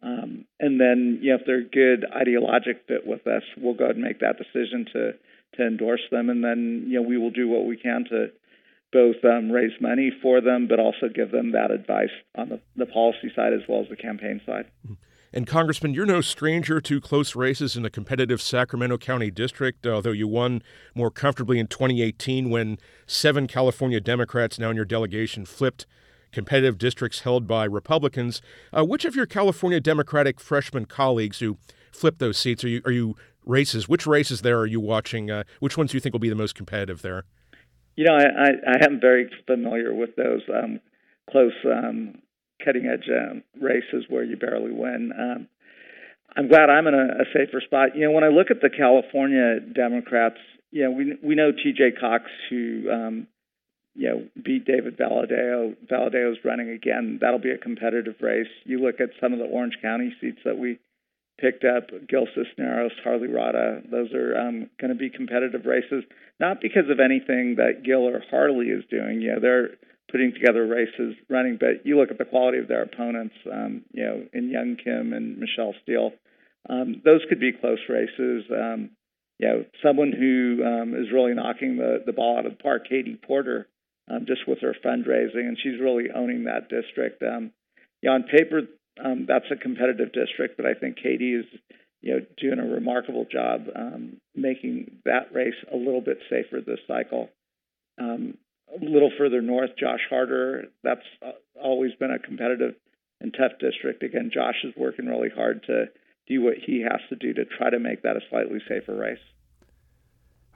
Um, 0.03 0.45
and 0.61 0.81
then, 0.81 1.21
you 1.23 1.31
know, 1.31 1.39
if 1.41 1.47
they're 1.47 1.61
a 1.61 1.65
good 1.65 2.05
ideologic 2.15 2.85
fit 2.87 3.07
with 3.07 3.27
us, 3.27 3.43
we'll 3.57 3.75
go 3.75 3.85
ahead 3.85 3.97
and 3.97 4.05
make 4.05 4.21
that 4.21 4.39
decision 4.39 4.87
to 4.93 5.13
to 5.55 5.67
endorse 5.67 6.03
them. 6.11 6.29
And 6.29 6.45
then, 6.45 6.85
you 6.89 7.01
know, 7.01 7.09
we 7.09 7.17
will 7.17 7.31
do 7.31 7.49
what 7.49 7.65
we 7.65 7.77
can 7.77 8.05
to 8.11 8.27
both 8.93 9.17
um, 9.25 9.51
raise 9.51 9.73
money 9.81 10.13
for 10.23 10.41
them, 10.41 10.67
but 10.69 10.79
also 10.79 11.09
give 11.13 11.31
them 11.31 11.53
that 11.53 11.71
advice 11.71 12.11
on 12.37 12.49
the, 12.49 12.61
the 12.77 12.87
policy 12.87 13.33
side 13.35 13.53
as 13.53 13.61
well 13.69 13.83
as 13.83 13.89
the 13.89 13.97
campaign 13.97 14.41
side. 14.47 14.67
And 15.33 15.47
Congressman, 15.47 15.93
you're 15.93 16.07
no 16.07 16.21
stranger 16.21 16.81
to 16.81 17.01
close 17.01 17.37
races 17.37 17.77
in 17.77 17.83
the 17.83 17.91
competitive 17.91 18.41
Sacramento 18.41 18.97
County 18.99 19.31
district, 19.31 19.87
although 19.87 20.13
you 20.13 20.29
won 20.29 20.63
more 20.95 21.11
comfortably 21.11 21.59
in 21.59 21.67
2018 21.67 22.49
when 22.49 22.79
seven 23.07 23.47
California 23.47 24.01
Democrats 24.01 24.59
now 24.59 24.71
in 24.71 24.77
your 24.77 24.85
delegation 24.85 25.45
flipped 25.45 25.85
competitive 26.33 26.79
districts 26.79 27.21
held 27.21 27.47
by 27.47 27.65
Republicans. 27.65 28.41
Uh, 28.73 28.85
which 28.85 29.05
of 29.05 29.17
your 29.17 29.27
California 29.27 29.81
Democratic 29.81 30.41
freshman 30.41 30.87
colleagues 30.87 31.41
who 31.41 31.59
flipped 31.93 32.19
those 32.19 32.39
seats 32.39 32.65
are 32.65 32.69
you 32.69 32.81
are 32.85 32.93
you 32.93 33.17
races? 33.45 33.89
Which 33.89 34.07
races 34.07 34.43
there 34.43 34.59
are 34.59 34.67
you 34.67 34.81
watching? 34.81 35.31
Uh, 35.31 35.45
which 35.61 35.77
ones 35.77 35.91
do 35.91 35.97
you 35.97 36.01
think 36.01 36.13
will 36.13 36.21
be 36.21 36.29
the 36.29 36.35
most 36.35 36.55
competitive 36.55 37.03
there? 37.03 37.25
You 37.97 38.05
know, 38.05 38.15
I, 38.15 38.25
I, 38.25 38.49
I 38.75 38.85
am 38.85 39.01
very 39.01 39.31
familiar 39.47 39.93
with 39.95 40.17
those 40.17 40.43
um, 40.53 40.81
close 41.31 41.55
um, 41.65 42.19
cutting 42.65 42.87
edge 42.87 43.09
um, 43.11 43.43
races 43.61 44.05
where 44.09 44.25
you 44.25 44.37
barely 44.37 44.73
win. 44.73 45.13
Um, 45.19 45.49
I'm 46.37 46.49
glad 46.49 46.69
I'm 46.69 46.87
in 46.87 46.95
a, 46.95 47.23
a 47.23 47.25
safer 47.33 47.61
spot. 47.65 47.97
You 47.97 48.05
know, 48.05 48.11
when 48.11 48.25
I 48.25 48.29
look 48.29 48.51
at 48.51 48.61
the 48.61 48.69
California 48.69 49.61
Democrats, 49.61 50.37
you 50.71 50.85
know, 50.85 50.91
we 50.91 51.17
we 51.23 51.35
know 51.35 51.53
T.J. 51.53 51.93
Cox, 51.99 52.25
who 52.51 52.91
um, 52.93 53.27
you 53.95 54.09
know 54.09 54.25
beat 54.45 54.67
David 54.67 54.99
Valadao. 54.99 55.75
Valadao's 55.91 56.39
running 56.45 56.69
again. 56.71 57.19
That'll 57.21 57.39
be 57.39 57.53
a 57.53 57.59
competitive 57.59 58.17
race. 58.21 58.49
You 58.65 58.81
look 58.81 59.01
at 59.01 59.11
some 59.21 59.33
of 59.33 59.39
the 59.39 59.47
Orange 59.47 59.79
County 59.81 60.15
seats 60.21 60.41
that 60.45 60.59
we 60.59 60.79
picked 61.39 61.65
up, 61.65 61.91
Gil 62.09 62.27
Cisneros, 62.35 62.93
Harley 63.05 63.29
Rouda. 63.29 63.83
Those 63.91 64.13
are 64.15 64.37
um, 64.39 64.71
going 64.81 64.91
to 64.91 64.95
be 64.99 65.11
competitive 65.11 65.67
races, 65.67 66.05
not 66.41 66.61
because 66.61 66.89
of 66.91 67.01
anything 67.01 67.57
that 67.57 67.83
Gil 67.85 68.09
or 68.09 68.23
Harley 68.31 68.67
is 68.67 68.85
doing. 68.91 69.21
You 69.21 69.35
know, 69.35 69.41
they're 69.41 69.71
putting 70.11 70.33
together 70.33 70.67
races, 70.67 71.17
running, 71.29 71.59
but 71.59 71.85
you 71.85 71.99
look 71.99 72.11
at 72.11 72.19
the 72.19 72.25
quality 72.25 72.59
of 72.59 72.69
their 72.69 72.83
opponents. 72.83 73.35
Um, 73.51 73.83
you 73.93 74.05
know, 74.05 74.23
in 74.33 74.51
Young 74.51 74.77
Kim 74.83 75.13
and 75.13 75.39
Michelle 75.39 75.75
Steel. 75.83 76.13
um, 76.69 77.03
those 77.05 77.21
could 77.29 77.41
be 77.41 77.53
close 77.53 77.79
races. 77.89 78.45
Um, 78.51 78.91
you 79.39 79.49
know, 79.49 79.65
someone 79.85 80.13
who 80.13 80.65
um, 80.65 80.95
is 80.95 81.13
really 81.13 81.35
knocking 81.35 81.77
the, 81.77 82.03
the 82.05 82.13
ball 82.13 82.39
out 82.39 82.47
of 82.47 82.57
the 82.57 82.63
park, 82.63 82.89
Katie 82.89 83.21
Porter, 83.27 83.69
um, 84.11 84.25
just 84.27 84.49
with 84.49 84.61
her 84.61 84.75
fundraising, 84.85 85.47
and 85.47 85.59
she's 85.63 85.81
really 85.81 86.05
owning 86.15 86.45
that 86.45 86.69
district. 86.69 87.23
Um, 87.23 87.53
you 88.03 88.09
know, 88.09 88.15
on 88.15 88.23
paper, 88.25 88.63
um, 89.03 89.27
that's 89.29 89.47
a 89.51 89.57
competitive 89.57 90.13
district, 90.13 90.57
but 90.57 90.67
I 90.67 90.75
think 90.75 90.97
Katie 90.97 91.35
is, 91.35 91.47
you 92.01 92.15
know, 92.15 92.21
doing 92.39 92.59
a 92.59 92.73
remarkable 92.73 93.27
job 93.31 93.67
um, 93.75 94.19
making 94.35 94.99
that 95.05 95.33
race 95.33 95.55
a 95.73 95.77
little 95.77 96.01
bit 96.01 96.19
safer 96.31 96.61
this 96.61 96.81
cycle. 96.87 97.29
Um, 97.99 98.39
a 98.75 98.85
little 98.85 99.11
further 99.17 99.41
north, 99.41 99.71
Josh 99.79 100.01
Harder, 100.09 100.65
that's 100.83 101.07
uh, 101.25 101.33
always 101.63 101.93
been 101.99 102.11
a 102.11 102.19
competitive 102.19 102.75
and 103.21 103.35
tough 103.37 103.53
district. 103.61 104.03
Again, 104.03 104.31
Josh 104.33 104.57
is 104.65 104.75
working 104.77 105.07
really 105.07 105.31
hard 105.35 105.63
to 105.67 105.87
do 106.27 106.43
what 106.43 106.55
he 106.65 106.83
has 106.83 107.01
to 107.09 107.17
do 107.17 107.33
to 107.35 107.45
try 107.45 107.71
to 107.71 107.79
make 107.79 108.03
that 108.03 108.17
a 108.17 108.21
slightly 108.29 108.59
safer 108.69 108.95
race. 108.95 109.19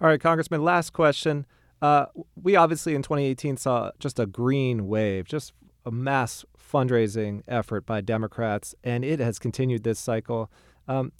All 0.00 0.08
right, 0.08 0.20
Congressman, 0.20 0.62
last 0.62 0.92
question. 0.92 1.46
Uh, 1.80 2.06
we 2.40 2.56
obviously 2.56 2.94
in 2.94 3.02
2018 3.02 3.56
saw 3.56 3.90
just 3.98 4.18
a 4.18 4.26
green 4.26 4.86
wave, 4.86 5.26
just 5.26 5.52
a 5.84 5.90
mass 5.90 6.44
fundraising 6.58 7.42
effort 7.48 7.86
by 7.86 8.00
Democrats, 8.00 8.74
and 8.84 9.04
it 9.04 9.20
has 9.20 9.38
continued 9.38 9.84
this 9.84 9.98
cycle. 9.98 10.50
Um, 10.88 11.12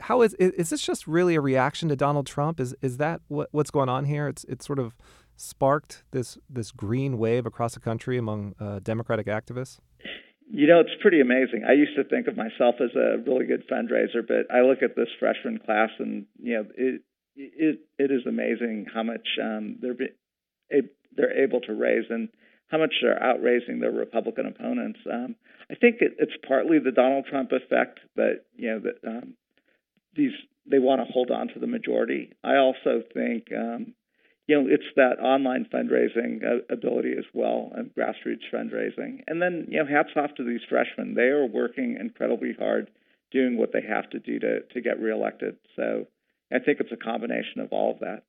how 0.00 0.22
is 0.22 0.34
is 0.34 0.70
this 0.70 0.80
just 0.80 1.06
really 1.06 1.34
a 1.34 1.40
reaction 1.40 1.88
to 1.90 1.96
Donald 1.96 2.26
Trump? 2.26 2.58
Is 2.60 2.74
is 2.80 2.96
that 2.96 3.20
what, 3.28 3.48
what's 3.52 3.70
going 3.70 3.88
on 3.88 4.04
here? 4.06 4.28
It's 4.28 4.44
it's 4.44 4.66
sort 4.66 4.78
of 4.78 4.96
sparked 5.36 6.04
this 6.10 6.38
this 6.48 6.70
green 6.70 7.18
wave 7.18 7.46
across 7.46 7.74
the 7.74 7.80
country 7.80 8.18
among 8.18 8.54
uh, 8.58 8.80
Democratic 8.82 9.26
activists. 9.26 9.78
You 10.52 10.66
know, 10.66 10.80
it's 10.80 10.90
pretty 11.00 11.20
amazing. 11.20 11.64
I 11.68 11.74
used 11.74 11.94
to 11.96 12.04
think 12.04 12.26
of 12.26 12.36
myself 12.36 12.76
as 12.80 12.90
a 12.96 13.18
really 13.24 13.46
good 13.46 13.62
fundraiser, 13.68 14.26
but 14.26 14.52
I 14.52 14.62
look 14.62 14.82
at 14.82 14.96
this 14.96 15.08
freshman 15.18 15.58
class, 15.58 15.90
and 15.98 16.26
you 16.38 16.54
know, 16.54 16.64
it 16.76 17.02
it 17.36 17.80
it 17.98 18.10
is 18.10 18.22
amazing 18.26 18.86
how 18.92 19.02
much 19.02 19.26
um, 19.40 19.76
they're 19.80 19.94
they're 21.16 21.44
able 21.44 21.60
to 21.60 21.74
raise 21.74 22.04
and 22.10 22.28
how 22.70 22.78
much 22.78 22.94
they're 23.02 23.22
outraising 23.22 23.80
their 23.80 23.90
Republican 23.90 24.46
opponents. 24.46 25.00
Um, 25.10 25.36
I 25.70 25.74
think 25.74 25.96
it, 26.00 26.16
it's 26.18 26.32
partly 26.46 26.78
the 26.78 26.92
Donald 26.92 27.26
Trump 27.28 27.50
effect 27.52 28.00
that 28.16 28.44
you 28.56 28.70
know 28.70 28.80
that 28.80 29.08
um, 29.08 29.34
these 30.14 30.32
they 30.70 30.78
want 30.78 31.00
to 31.00 31.12
hold 31.12 31.30
on 31.30 31.48
to 31.48 31.58
the 31.58 31.66
majority. 31.66 32.32
I 32.44 32.56
also 32.56 33.02
think 33.14 33.48
um, 33.56 33.94
you 34.50 34.60
know, 34.60 34.68
it's 34.68 34.82
that 34.96 35.20
online 35.22 35.64
fundraising 35.72 36.42
uh, 36.42 36.74
ability 36.74 37.12
as 37.16 37.24
well 37.32 37.70
and 37.76 37.94
grassroots 37.94 38.50
fundraising. 38.52 39.22
And 39.28 39.40
then, 39.40 39.66
you 39.68 39.78
know, 39.78 39.86
hats 39.86 40.08
off 40.16 40.34
to 40.38 40.44
these 40.44 40.62
freshmen. 40.68 41.14
They 41.14 41.28
are 41.28 41.46
working 41.46 41.96
incredibly 42.00 42.54
hard, 42.58 42.90
doing 43.30 43.56
what 43.56 43.72
they 43.72 43.82
have 43.88 44.10
to 44.10 44.18
do 44.18 44.40
to, 44.40 44.62
to 44.62 44.80
get 44.80 44.98
reelected. 44.98 45.56
So 45.76 46.08
I 46.52 46.58
think 46.58 46.80
it's 46.80 46.90
a 46.90 46.96
combination 46.96 47.60
of 47.60 47.68
all 47.70 47.92
of 47.92 48.00
that. 48.00 48.24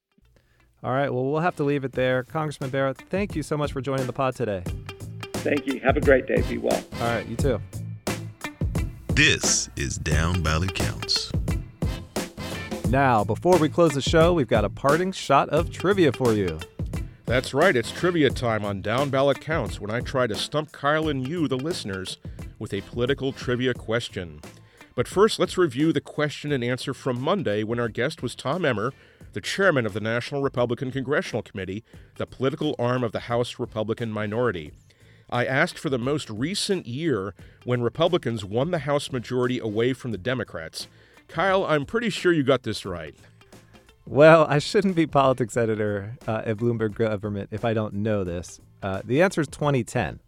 All 0.83 0.91
right. 0.91 1.13
Well, 1.13 1.25
we'll 1.25 1.41
have 1.41 1.55
to 1.57 1.63
leave 1.63 1.83
it 1.83 1.91
there. 1.91 2.23
Congressman 2.23 2.71
Bera, 2.71 2.93
thank 2.93 3.35
you 3.35 3.43
so 3.43 3.55
much 3.55 3.71
for 3.71 3.81
joining 3.81 4.07
the 4.07 4.13
pod 4.13 4.35
today. 4.35 4.63
Thank 5.33 5.67
you. 5.67 5.79
Have 5.79 5.97
a 5.97 6.01
great 6.01 6.25
day. 6.27 6.41
Be 6.49 6.57
well. 6.57 6.83
All 6.93 6.99
right. 7.01 7.25
You 7.27 7.35
too. 7.35 7.61
This 9.09 9.69
is 9.75 9.97
Down 9.97 10.41
Ballot 10.41 10.73
Counts. 10.73 11.31
Now, 12.89 13.23
before 13.23 13.57
we 13.57 13.69
close 13.69 13.93
the 13.93 14.01
show, 14.01 14.33
we've 14.33 14.47
got 14.47 14.65
a 14.65 14.69
parting 14.69 15.11
shot 15.11 15.49
of 15.49 15.71
trivia 15.71 16.11
for 16.11 16.33
you. 16.33 16.59
That's 17.25 17.53
right, 17.53 17.75
it's 17.75 17.91
trivia 17.91 18.29
time 18.29 18.65
on 18.65 18.81
Down 18.81 19.09
Ballot 19.09 19.39
Counts 19.39 19.79
when 19.79 19.89
I 19.91 20.01
try 20.01 20.27
to 20.27 20.35
stump 20.35 20.73
Kyle 20.73 21.07
and 21.07 21.25
you, 21.25 21.47
the 21.47 21.55
listeners, 21.55 22.17
with 22.59 22.73
a 22.73 22.81
political 22.81 23.31
trivia 23.31 23.73
question. 23.73 24.41
But 24.95 25.07
first, 25.07 25.39
let's 25.39 25.57
review 25.57 25.93
the 25.93 26.01
question 26.01 26.51
and 26.51 26.63
answer 26.63 26.93
from 26.93 27.21
Monday 27.21 27.63
when 27.63 27.79
our 27.79 27.87
guest 27.87 28.21
was 28.21 28.35
Tom 28.35 28.65
Emmer, 28.65 28.91
the 29.33 29.41
chairman 29.41 29.85
of 29.85 29.93
the 29.93 29.99
National 29.99 30.41
Republican 30.41 30.91
Congressional 30.91 31.41
Committee, 31.41 31.83
the 32.17 32.25
political 32.25 32.75
arm 32.77 33.03
of 33.03 33.11
the 33.11 33.21
House 33.21 33.59
Republican 33.59 34.11
minority. 34.11 34.71
I 35.29 35.45
asked 35.45 35.79
for 35.79 35.89
the 35.89 35.97
most 35.97 36.29
recent 36.29 36.85
year 36.85 37.33
when 37.63 37.81
Republicans 37.81 38.43
won 38.43 38.71
the 38.71 38.79
House 38.79 39.11
majority 39.11 39.59
away 39.59 39.93
from 39.93 40.11
the 40.11 40.17
Democrats 40.17 40.87
Kyle, 41.31 41.63
I'm 41.63 41.85
pretty 41.85 42.09
sure 42.09 42.33
you 42.33 42.43
got 42.43 42.63
this 42.63 42.85
right. 42.85 43.15
Well, 44.05 44.45
I 44.49 44.59
shouldn't 44.59 44.97
be 44.97 45.07
politics 45.07 45.55
editor 45.55 46.17
uh, 46.27 46.41
at 46.45 46.57
Bloomberg 46.57 46.93
Government 46.93 47.47
if 47.53 47.63
I 47.63 47.73
don't 47.73 47.93
know 47.93 48.25
this. 48.25 48.59
Uh, 48.83 49.01
the 49.05 49.21
answer 49.21 49.39
is 49.39 49.47
2010. 49.47 50.19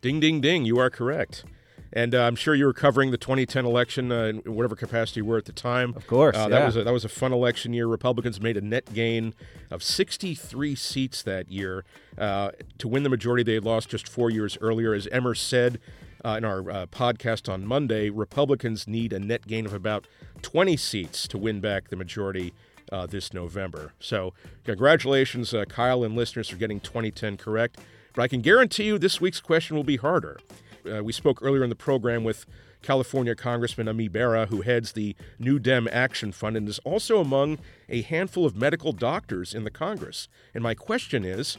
Ding, 0.00 0.18
ding, 0.18 0.40
ding. 0.40 0.64
You 0.64 0.78
are 0.78 0.88
correct. 0.88 1.44
And 1.92 2.14
uh, 2.14 2.22
I'm 2.22 2.36
sure 2.36 2.54
you 2.54 2.66
were 2.66 2.72
covering 2.72 3.10
the 3.10 3.18
2010 3.18 3.64
election 3.64 4.12
uh, 4.12 4.24
in 4.24 4.36
whatever 4.38 4.76
capacity 4.76 5.20
you 5.20 5.24
were 5.24 5.38
at 5.38 5.44
the 5.44 5.52
time. 5.52 5.94
Of 5.96 6.06
course, 6.06 6.36
uh, 6.36 6.42
yeah. 6.42 6.48
that 6.48 6.66
was 6.66 6.76
a, 6.76 6.84
that 6.84 6.92
was 6.92 7.04
a 7.04 7.08
fun 7.08 7.32
election 7.32 7.72
year. 7.72 7.86
Republicans 7.86 8.40
made 8.40 8.56
a 8.56 8.60
net 8.60 8.92
gain 8.94 9.34
of 9.70 9.82
63 9.82 10.74
seats 10.76 11.22
that 11.22 11.50
year 11.50 11.84
uh, 12.16 12.52
to 12.78 12.86
win 12.88 13.02
the 13.02 13.08
majority 13.08 13.42
they 13.42 13.54
had 13.54 13.64
lost 13.64 13.88
just 13.88 14.08
four 14.08 14.30
years 14.30 14.56
earlier. 14.60 14.94
As 14.94 15.08
Emmer 15.08 15.34
said, 15.34 15.80
uh, 16.24 16.36
in 16.38 16.44
our 16.44 16.70
uh, 16.70 16.86
podcast 16.86 17.52
on 17.52 17.66
Monday, 17.66 18.10
Republicans 18.10 18.86
need 18.86 19.12
a 19.12 19.18
net 19.18 19.46
gain 19.46 19.66
of 19.66 19.72
about 19.72 20.06
20 20.42 20.76
seats 20.76 21.26
to 21.28 21.38
win 21.38 21.60
back 21.60 21.88
the 21.88 21.96
majority 21.96 22.52
uh, 22.92 23.06
this 23.06 23.32
November. 23.32 23.92
So, 24.00 24.34
congratulations, 24.64 25.54
uh, 25.54 25.64
Kyle 25.64 26.04
and 26.04 26.16
listeners, 26.16 26.48
for 26.48 26.56
getting 26.56 26.80
2010 26.80 27.36
correct. 27.36 27.78
But 28.14 28.22
I 28.22 28.28
can 28.28 28.40
guarantee 28.40 28.84
you 28.84 28.98
this 28.98 29.20
week's 29.20 29.40
question 29.40 29.76
will 29.76 29.84
be 29.84 29.96
harder. 29.96 30.40
Uh, 30.86 31.02
we 31.02 31.12
spoke 31.12 31.40
earlier 31.42 31.62
in 31.62 31.70
the 31.70 31.76
program 31.76 32.24
with 32.24 32.46
California 32.82 33.34
Congressman 33.34 33.88
Ami 33.88 34.08
Bera, 34.08 34.46
who 34.46 34.62
heads 34.62 34.92
the 34.92 35.14
New 35.38 35.58
Dem 35.58 35.88
Action 35.90 36.32
Fund 36.32 36.56
and 36.56 36.68
is 36.68 36.78
also 36.80 37.20
among 37.20 37.58
a 37.88 38.02
handful 38.02 38.46
of 38.46 38.56
medical 38.56 38.92
doctors 38.92 39.54
in 39.54 39.64
the 39.64 39.70
Congress. 39.70 40.28
And 40.54 40.62
my 40.62 40.74
question 40.74 41.24
is 41.24 41.58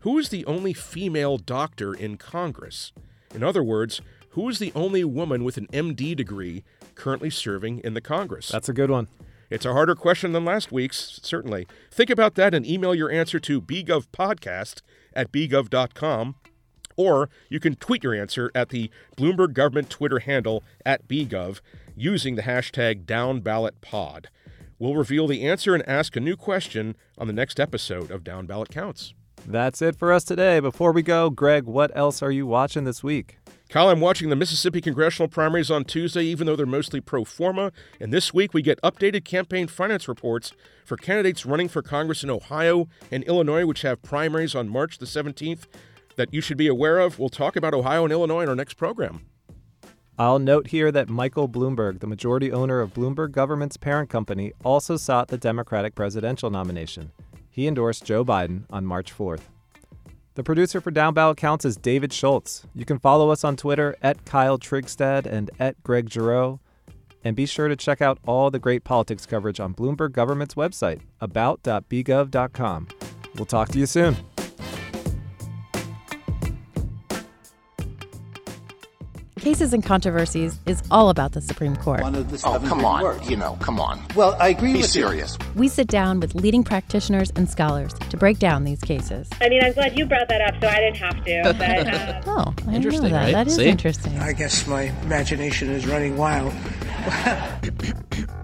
who 0.00 0.18
is 0.18 0.28
the 0.28 0.44
only 0.44 0.72
female 0.72 1.38
doctor 1.38 1.94
in 1.94 2.16
Congress? 2.16 2.92
In 3.34 3.42
other 3.42 3.62
words, 3.62 4.00
who 4.30 4.48
is 4.48 4.58
the 4.58 4.72
only 4.74 5.04
woman 5.04 5.42
with 5.44 5.56
an 5.56 5.66
MD 5.68 6.14
degree 6.14 6.64
currently 6.94 7.30
serving 7.30 7.80
in 7.80 7.94
the 7.94 8.00
Congress? 8.00 8.48
That's 8.48 8.68
a 8.68 8.74
good 8.74 8.90
one. 8.90 9.08
It's 9.50 9.64
a 9.64 9.72
harder 9.72 9.94
question 9.94 10.32
than 10.32 10.44
last 10.44 10.70
week's, 10.70 11.20
certainly. 11.22 11.66
Think 11.90 12.10
about 12.10 12.34
that 12.34 12.54
and 12.54 12.66
email 12.66 12.94
your 12.94 13.10
answer 13.10 13.40
to 13.40 13.62
bgovpodcast 13.62 14.82
at 15.14 15.32
bgov.com. 15.32 16.34
Or 16.98 17.30
you 17.48 17.60
can 17.60 17.76
tweet 17.76 18.02
your 18.02 18.14
answer 18.14 18.50
at 18.54 18.70
the 18.70 18.90
Bloomberg 19.16 19.54
government 19.54 19.88
Twitter 19.88 20.18
handle 20.18 20.64
at 20.84 21.06
bgov 21.08 21.60
using 21.96 22.34
the 22.34 22.42
hashtag 22.42 23.04
DownBallotPod. 23.06 24.26
We'll 24.80 24.96
reveal 24.96 25.28
the 25.28 25.46
answer 25.46 25.74
and 25.74 25.88
ask 25.88 26.16
a 26.16 26.20
new 26.20 26.36
question 26.36 26.96
on 27.16 27.28
the 27.28 27.32
next 27.32 27.58
episode 27.60 28.10
of 28.10 28.24
Down 28.24 28.46
Ballot 28.46 28.70
Counts. 28.70 29.14
That's 29.46 29.80
it 29.80 29.96
for 29.96 30.12
us 30.12 30.24
today. 30.24 30.58
Before 30.60 30.92
we 30.92 31.02
go, 31.02 31.30
Greg, 31.30 31.64
what 31.64 31.96
else 31.96 32.20
are 32.20 32.32
you 32.32 32.46
watching 32.46 32.84
this 32.84 33.02
week? 33.02 33.38
Kyle, 33.68 33.90
I'm 33.90 34.00
watching 34.00 34.30
the 34.30 34.36
Mississippi 34.36 34.80
congressional 34.80 35.28
primaries 35.28 35.70
on 35.70 35.84
Tuesday, 35.84 36.22
even 36.24 36.46
though 36.46 36.56
they're 36.56 36.66
mostly 36.66 37.00
pro 37.00 37.24
forma. 37.24 37.70
And 38.00 38.12
this 38.12 38.32
week, 38.32 38.54
we 38.54 38.62
get 38.62 38.80
updated 38.82 39.24
campaign 39.24 39.68
finance 39.68 40.08
reports 40.08 40.52
for 40.84 40.96
candidates 40.96 41.44
running 41.44 41.68
for 41.68 41.82
Congress 41.82 42.24
in 42.24 42.30
Ohio 42.30 42.88
and 43.10 43.22
Illinois, 43.24 43.66
which 43.66 43.82
have 43.82 44.02
primaries 44.02 44.54
on 44.54 44.68
March 44.68 44.98
the 44.98 45.06
17th 45.06 45.66
that 46.18 46.34
you 46.34 46.42
should 46.42 46.58
be 46.58 46.66
aware 46.66 46.98
of. 46.98 47.18
We'll 47.18 47.30
talk 47.30 47.56
about 47.56 47.72
Ohio 47.72 48.04
and 48.04 48.12
Illinois 48.12 48.42
in 48.42 48.48
our 48.50 48.54
next 48.54 48.74
program. 48.74 49.22
I'll 50.18 50.40
note 50.40 50.66
here 50.66 50.90
that 50.90 51.08
Michael 51.08 51.48
Bloomberg, 51.48 52.00
the 52.00 52.08
majority 52.08 52.52
owner 52.52 52.80
of 52.80 52.92
Bloomberg 52.92 53.30
Government's 53.30 53.76
parent 53.76 54.10
company, 54.10 54.52
also 54.64 54.96
sought 54.96 55.28
the 55.28 55.38
Democratic 55.38 55.94
presidential 55.94 56.50
nomination. 56.50 57.12
He 57.48 57.68
endorsed 57.68 58.04
Joe 58.04 58.24
Biden 58.24 58.64
on 58.68 58.84
March 58.84 59.16
4th. 59.16 59.42
The 60.34 60.42
producer 60.42 60.80
for 60.80 60.90
Down 60.90 61.14
Ballot 61.14 61.36
Counts 61.36 61.64
is 61.64 61.76
David 61.76 62.12
Schultz. 62.12 62.64
You 62.74 62.84
can 62.84 62.98
follow 62.98 63.30
us 63.30 63.44
on 63.44 63.56
Twitter 63.56 63.96
at 64.02 64.24
Kyle 64.24 64.58
Trigstad 64.58 65.24
and 65.24 65.50
at 65.58 65.82
Greg 65.82 66.10
Giroux. 66.10 66.60
And 67.24 67.34
be 67.34 67.46
sure 67.46 67.68
to 67.68 67.76
check 67.76 68.00
out 68.00 68.18
all 68.26 68.50
the 68.50 68.60
great 68.60 68.84
politics 68.84 69.26
coverage 69.26 69.58
on 69.60 69.74
Bloomberg 69.74 70.12
Government's 70.12 70.54
website, 70.54 71.00
about.bgov.com. 71.20 72.88
We'll 73.34 73.46
talk 73.46 73.68
to 73.70 73.78
you 73.78 73.86
soon. 73.86 74.16
Cases 79.48 79.72
and 79.72 79.82
Controversies 79.82 80.58
is 80.66 80.82
all 80.90 81.08
about 81.08 81.32
the 81.32 81.40
Supreme 81.40 81.74
Court. 81.74 82.02
One 82.02 82.14
of 82.14 82.30
the 82.30 82.46
oh, 82.46 82.60
come 82.68 82.84
on. 82.84 83.02
Words. 83.02 83.30
You 83.30 83.38
know, 83.38 83.56
come 83.62 83.80
on. 83.80 83.98
Well, 84.14 84.36
I 84.38 84.48
agree 84.48 84.74
Be 84.74 84.80
with 84.80 84.90
serious. 84.90 85.38
You. 85.40 85.46
We 85.54 85.68
sit 85.68 85.86
down 85.86 86.20
with 86.20 86.34
leading 86.34 86.62
practitioners 86.62 87.32
and 87.34 87.48
scholars 87.48 87.94
to 88.10 88.18
break 88.18 88.38
down 88.38 88.64
these 88.64 88.82
cases. 88.82 89.26
I 89.40 89.48
mean, 89.48 89.64
I'm 89.64 89.72
glad 89.72 89.98
you 89.98 90.04
brought 90.04 90.28
that 90.28 90.42
up 90.42 90.60
so 90.60 90.68
I 90.68 90.80
didn't 90.80 90.96
have 90.98 91.24
to. 91.24 91.54
But, 91.58 91.94
uh, 91.94 92.22
oh, 92.26 92.54
I 92.66 92.74
interesting, 92.74 93.04
know 93.04 93.08
that. 93.08 93.24
right? 93.24 93.32
That 93.32 93.46
is 93.46 93.56
See? 93.56 93.66
interesting. 93.66 94.18
I 94.18 94.34
guess 94.34 94.66
my 94.66 94.82
imagination 95.04 95.70
is 95.70 95.86
running 95.86 96.18
wild. 96.18 96.52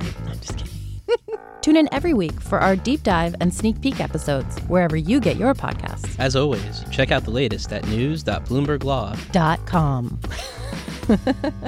I'm 1.09 1.14
just 1.14 1.27
kidding. 1.27 1.40
Tune 1.61 1.77
in 1.77 1.88
every 1.93 2.12
week 2.12 2.40
for 2.40 2.59
our 2.59 2.75
deep 2.77 3.03
dive 3.03 3.35
and 3.40 3.53
sneak 3.53 3.81
peek 3.81 4.01
episodes 4.01 4.59
wherever 4.69 4.97
you 4.97 5.21
get 5.21 5.37
your 5.37 5.55
podcasts. 5.55 6.19
As 6.19 6.37
always, 6.37 6.85
check 6.90 7.11
out 7.11 7.25
the 7.25 7.31
latest 7.31 7.73
at 7.73 7.87
news.bloomberglaw.com. 7.88 10.21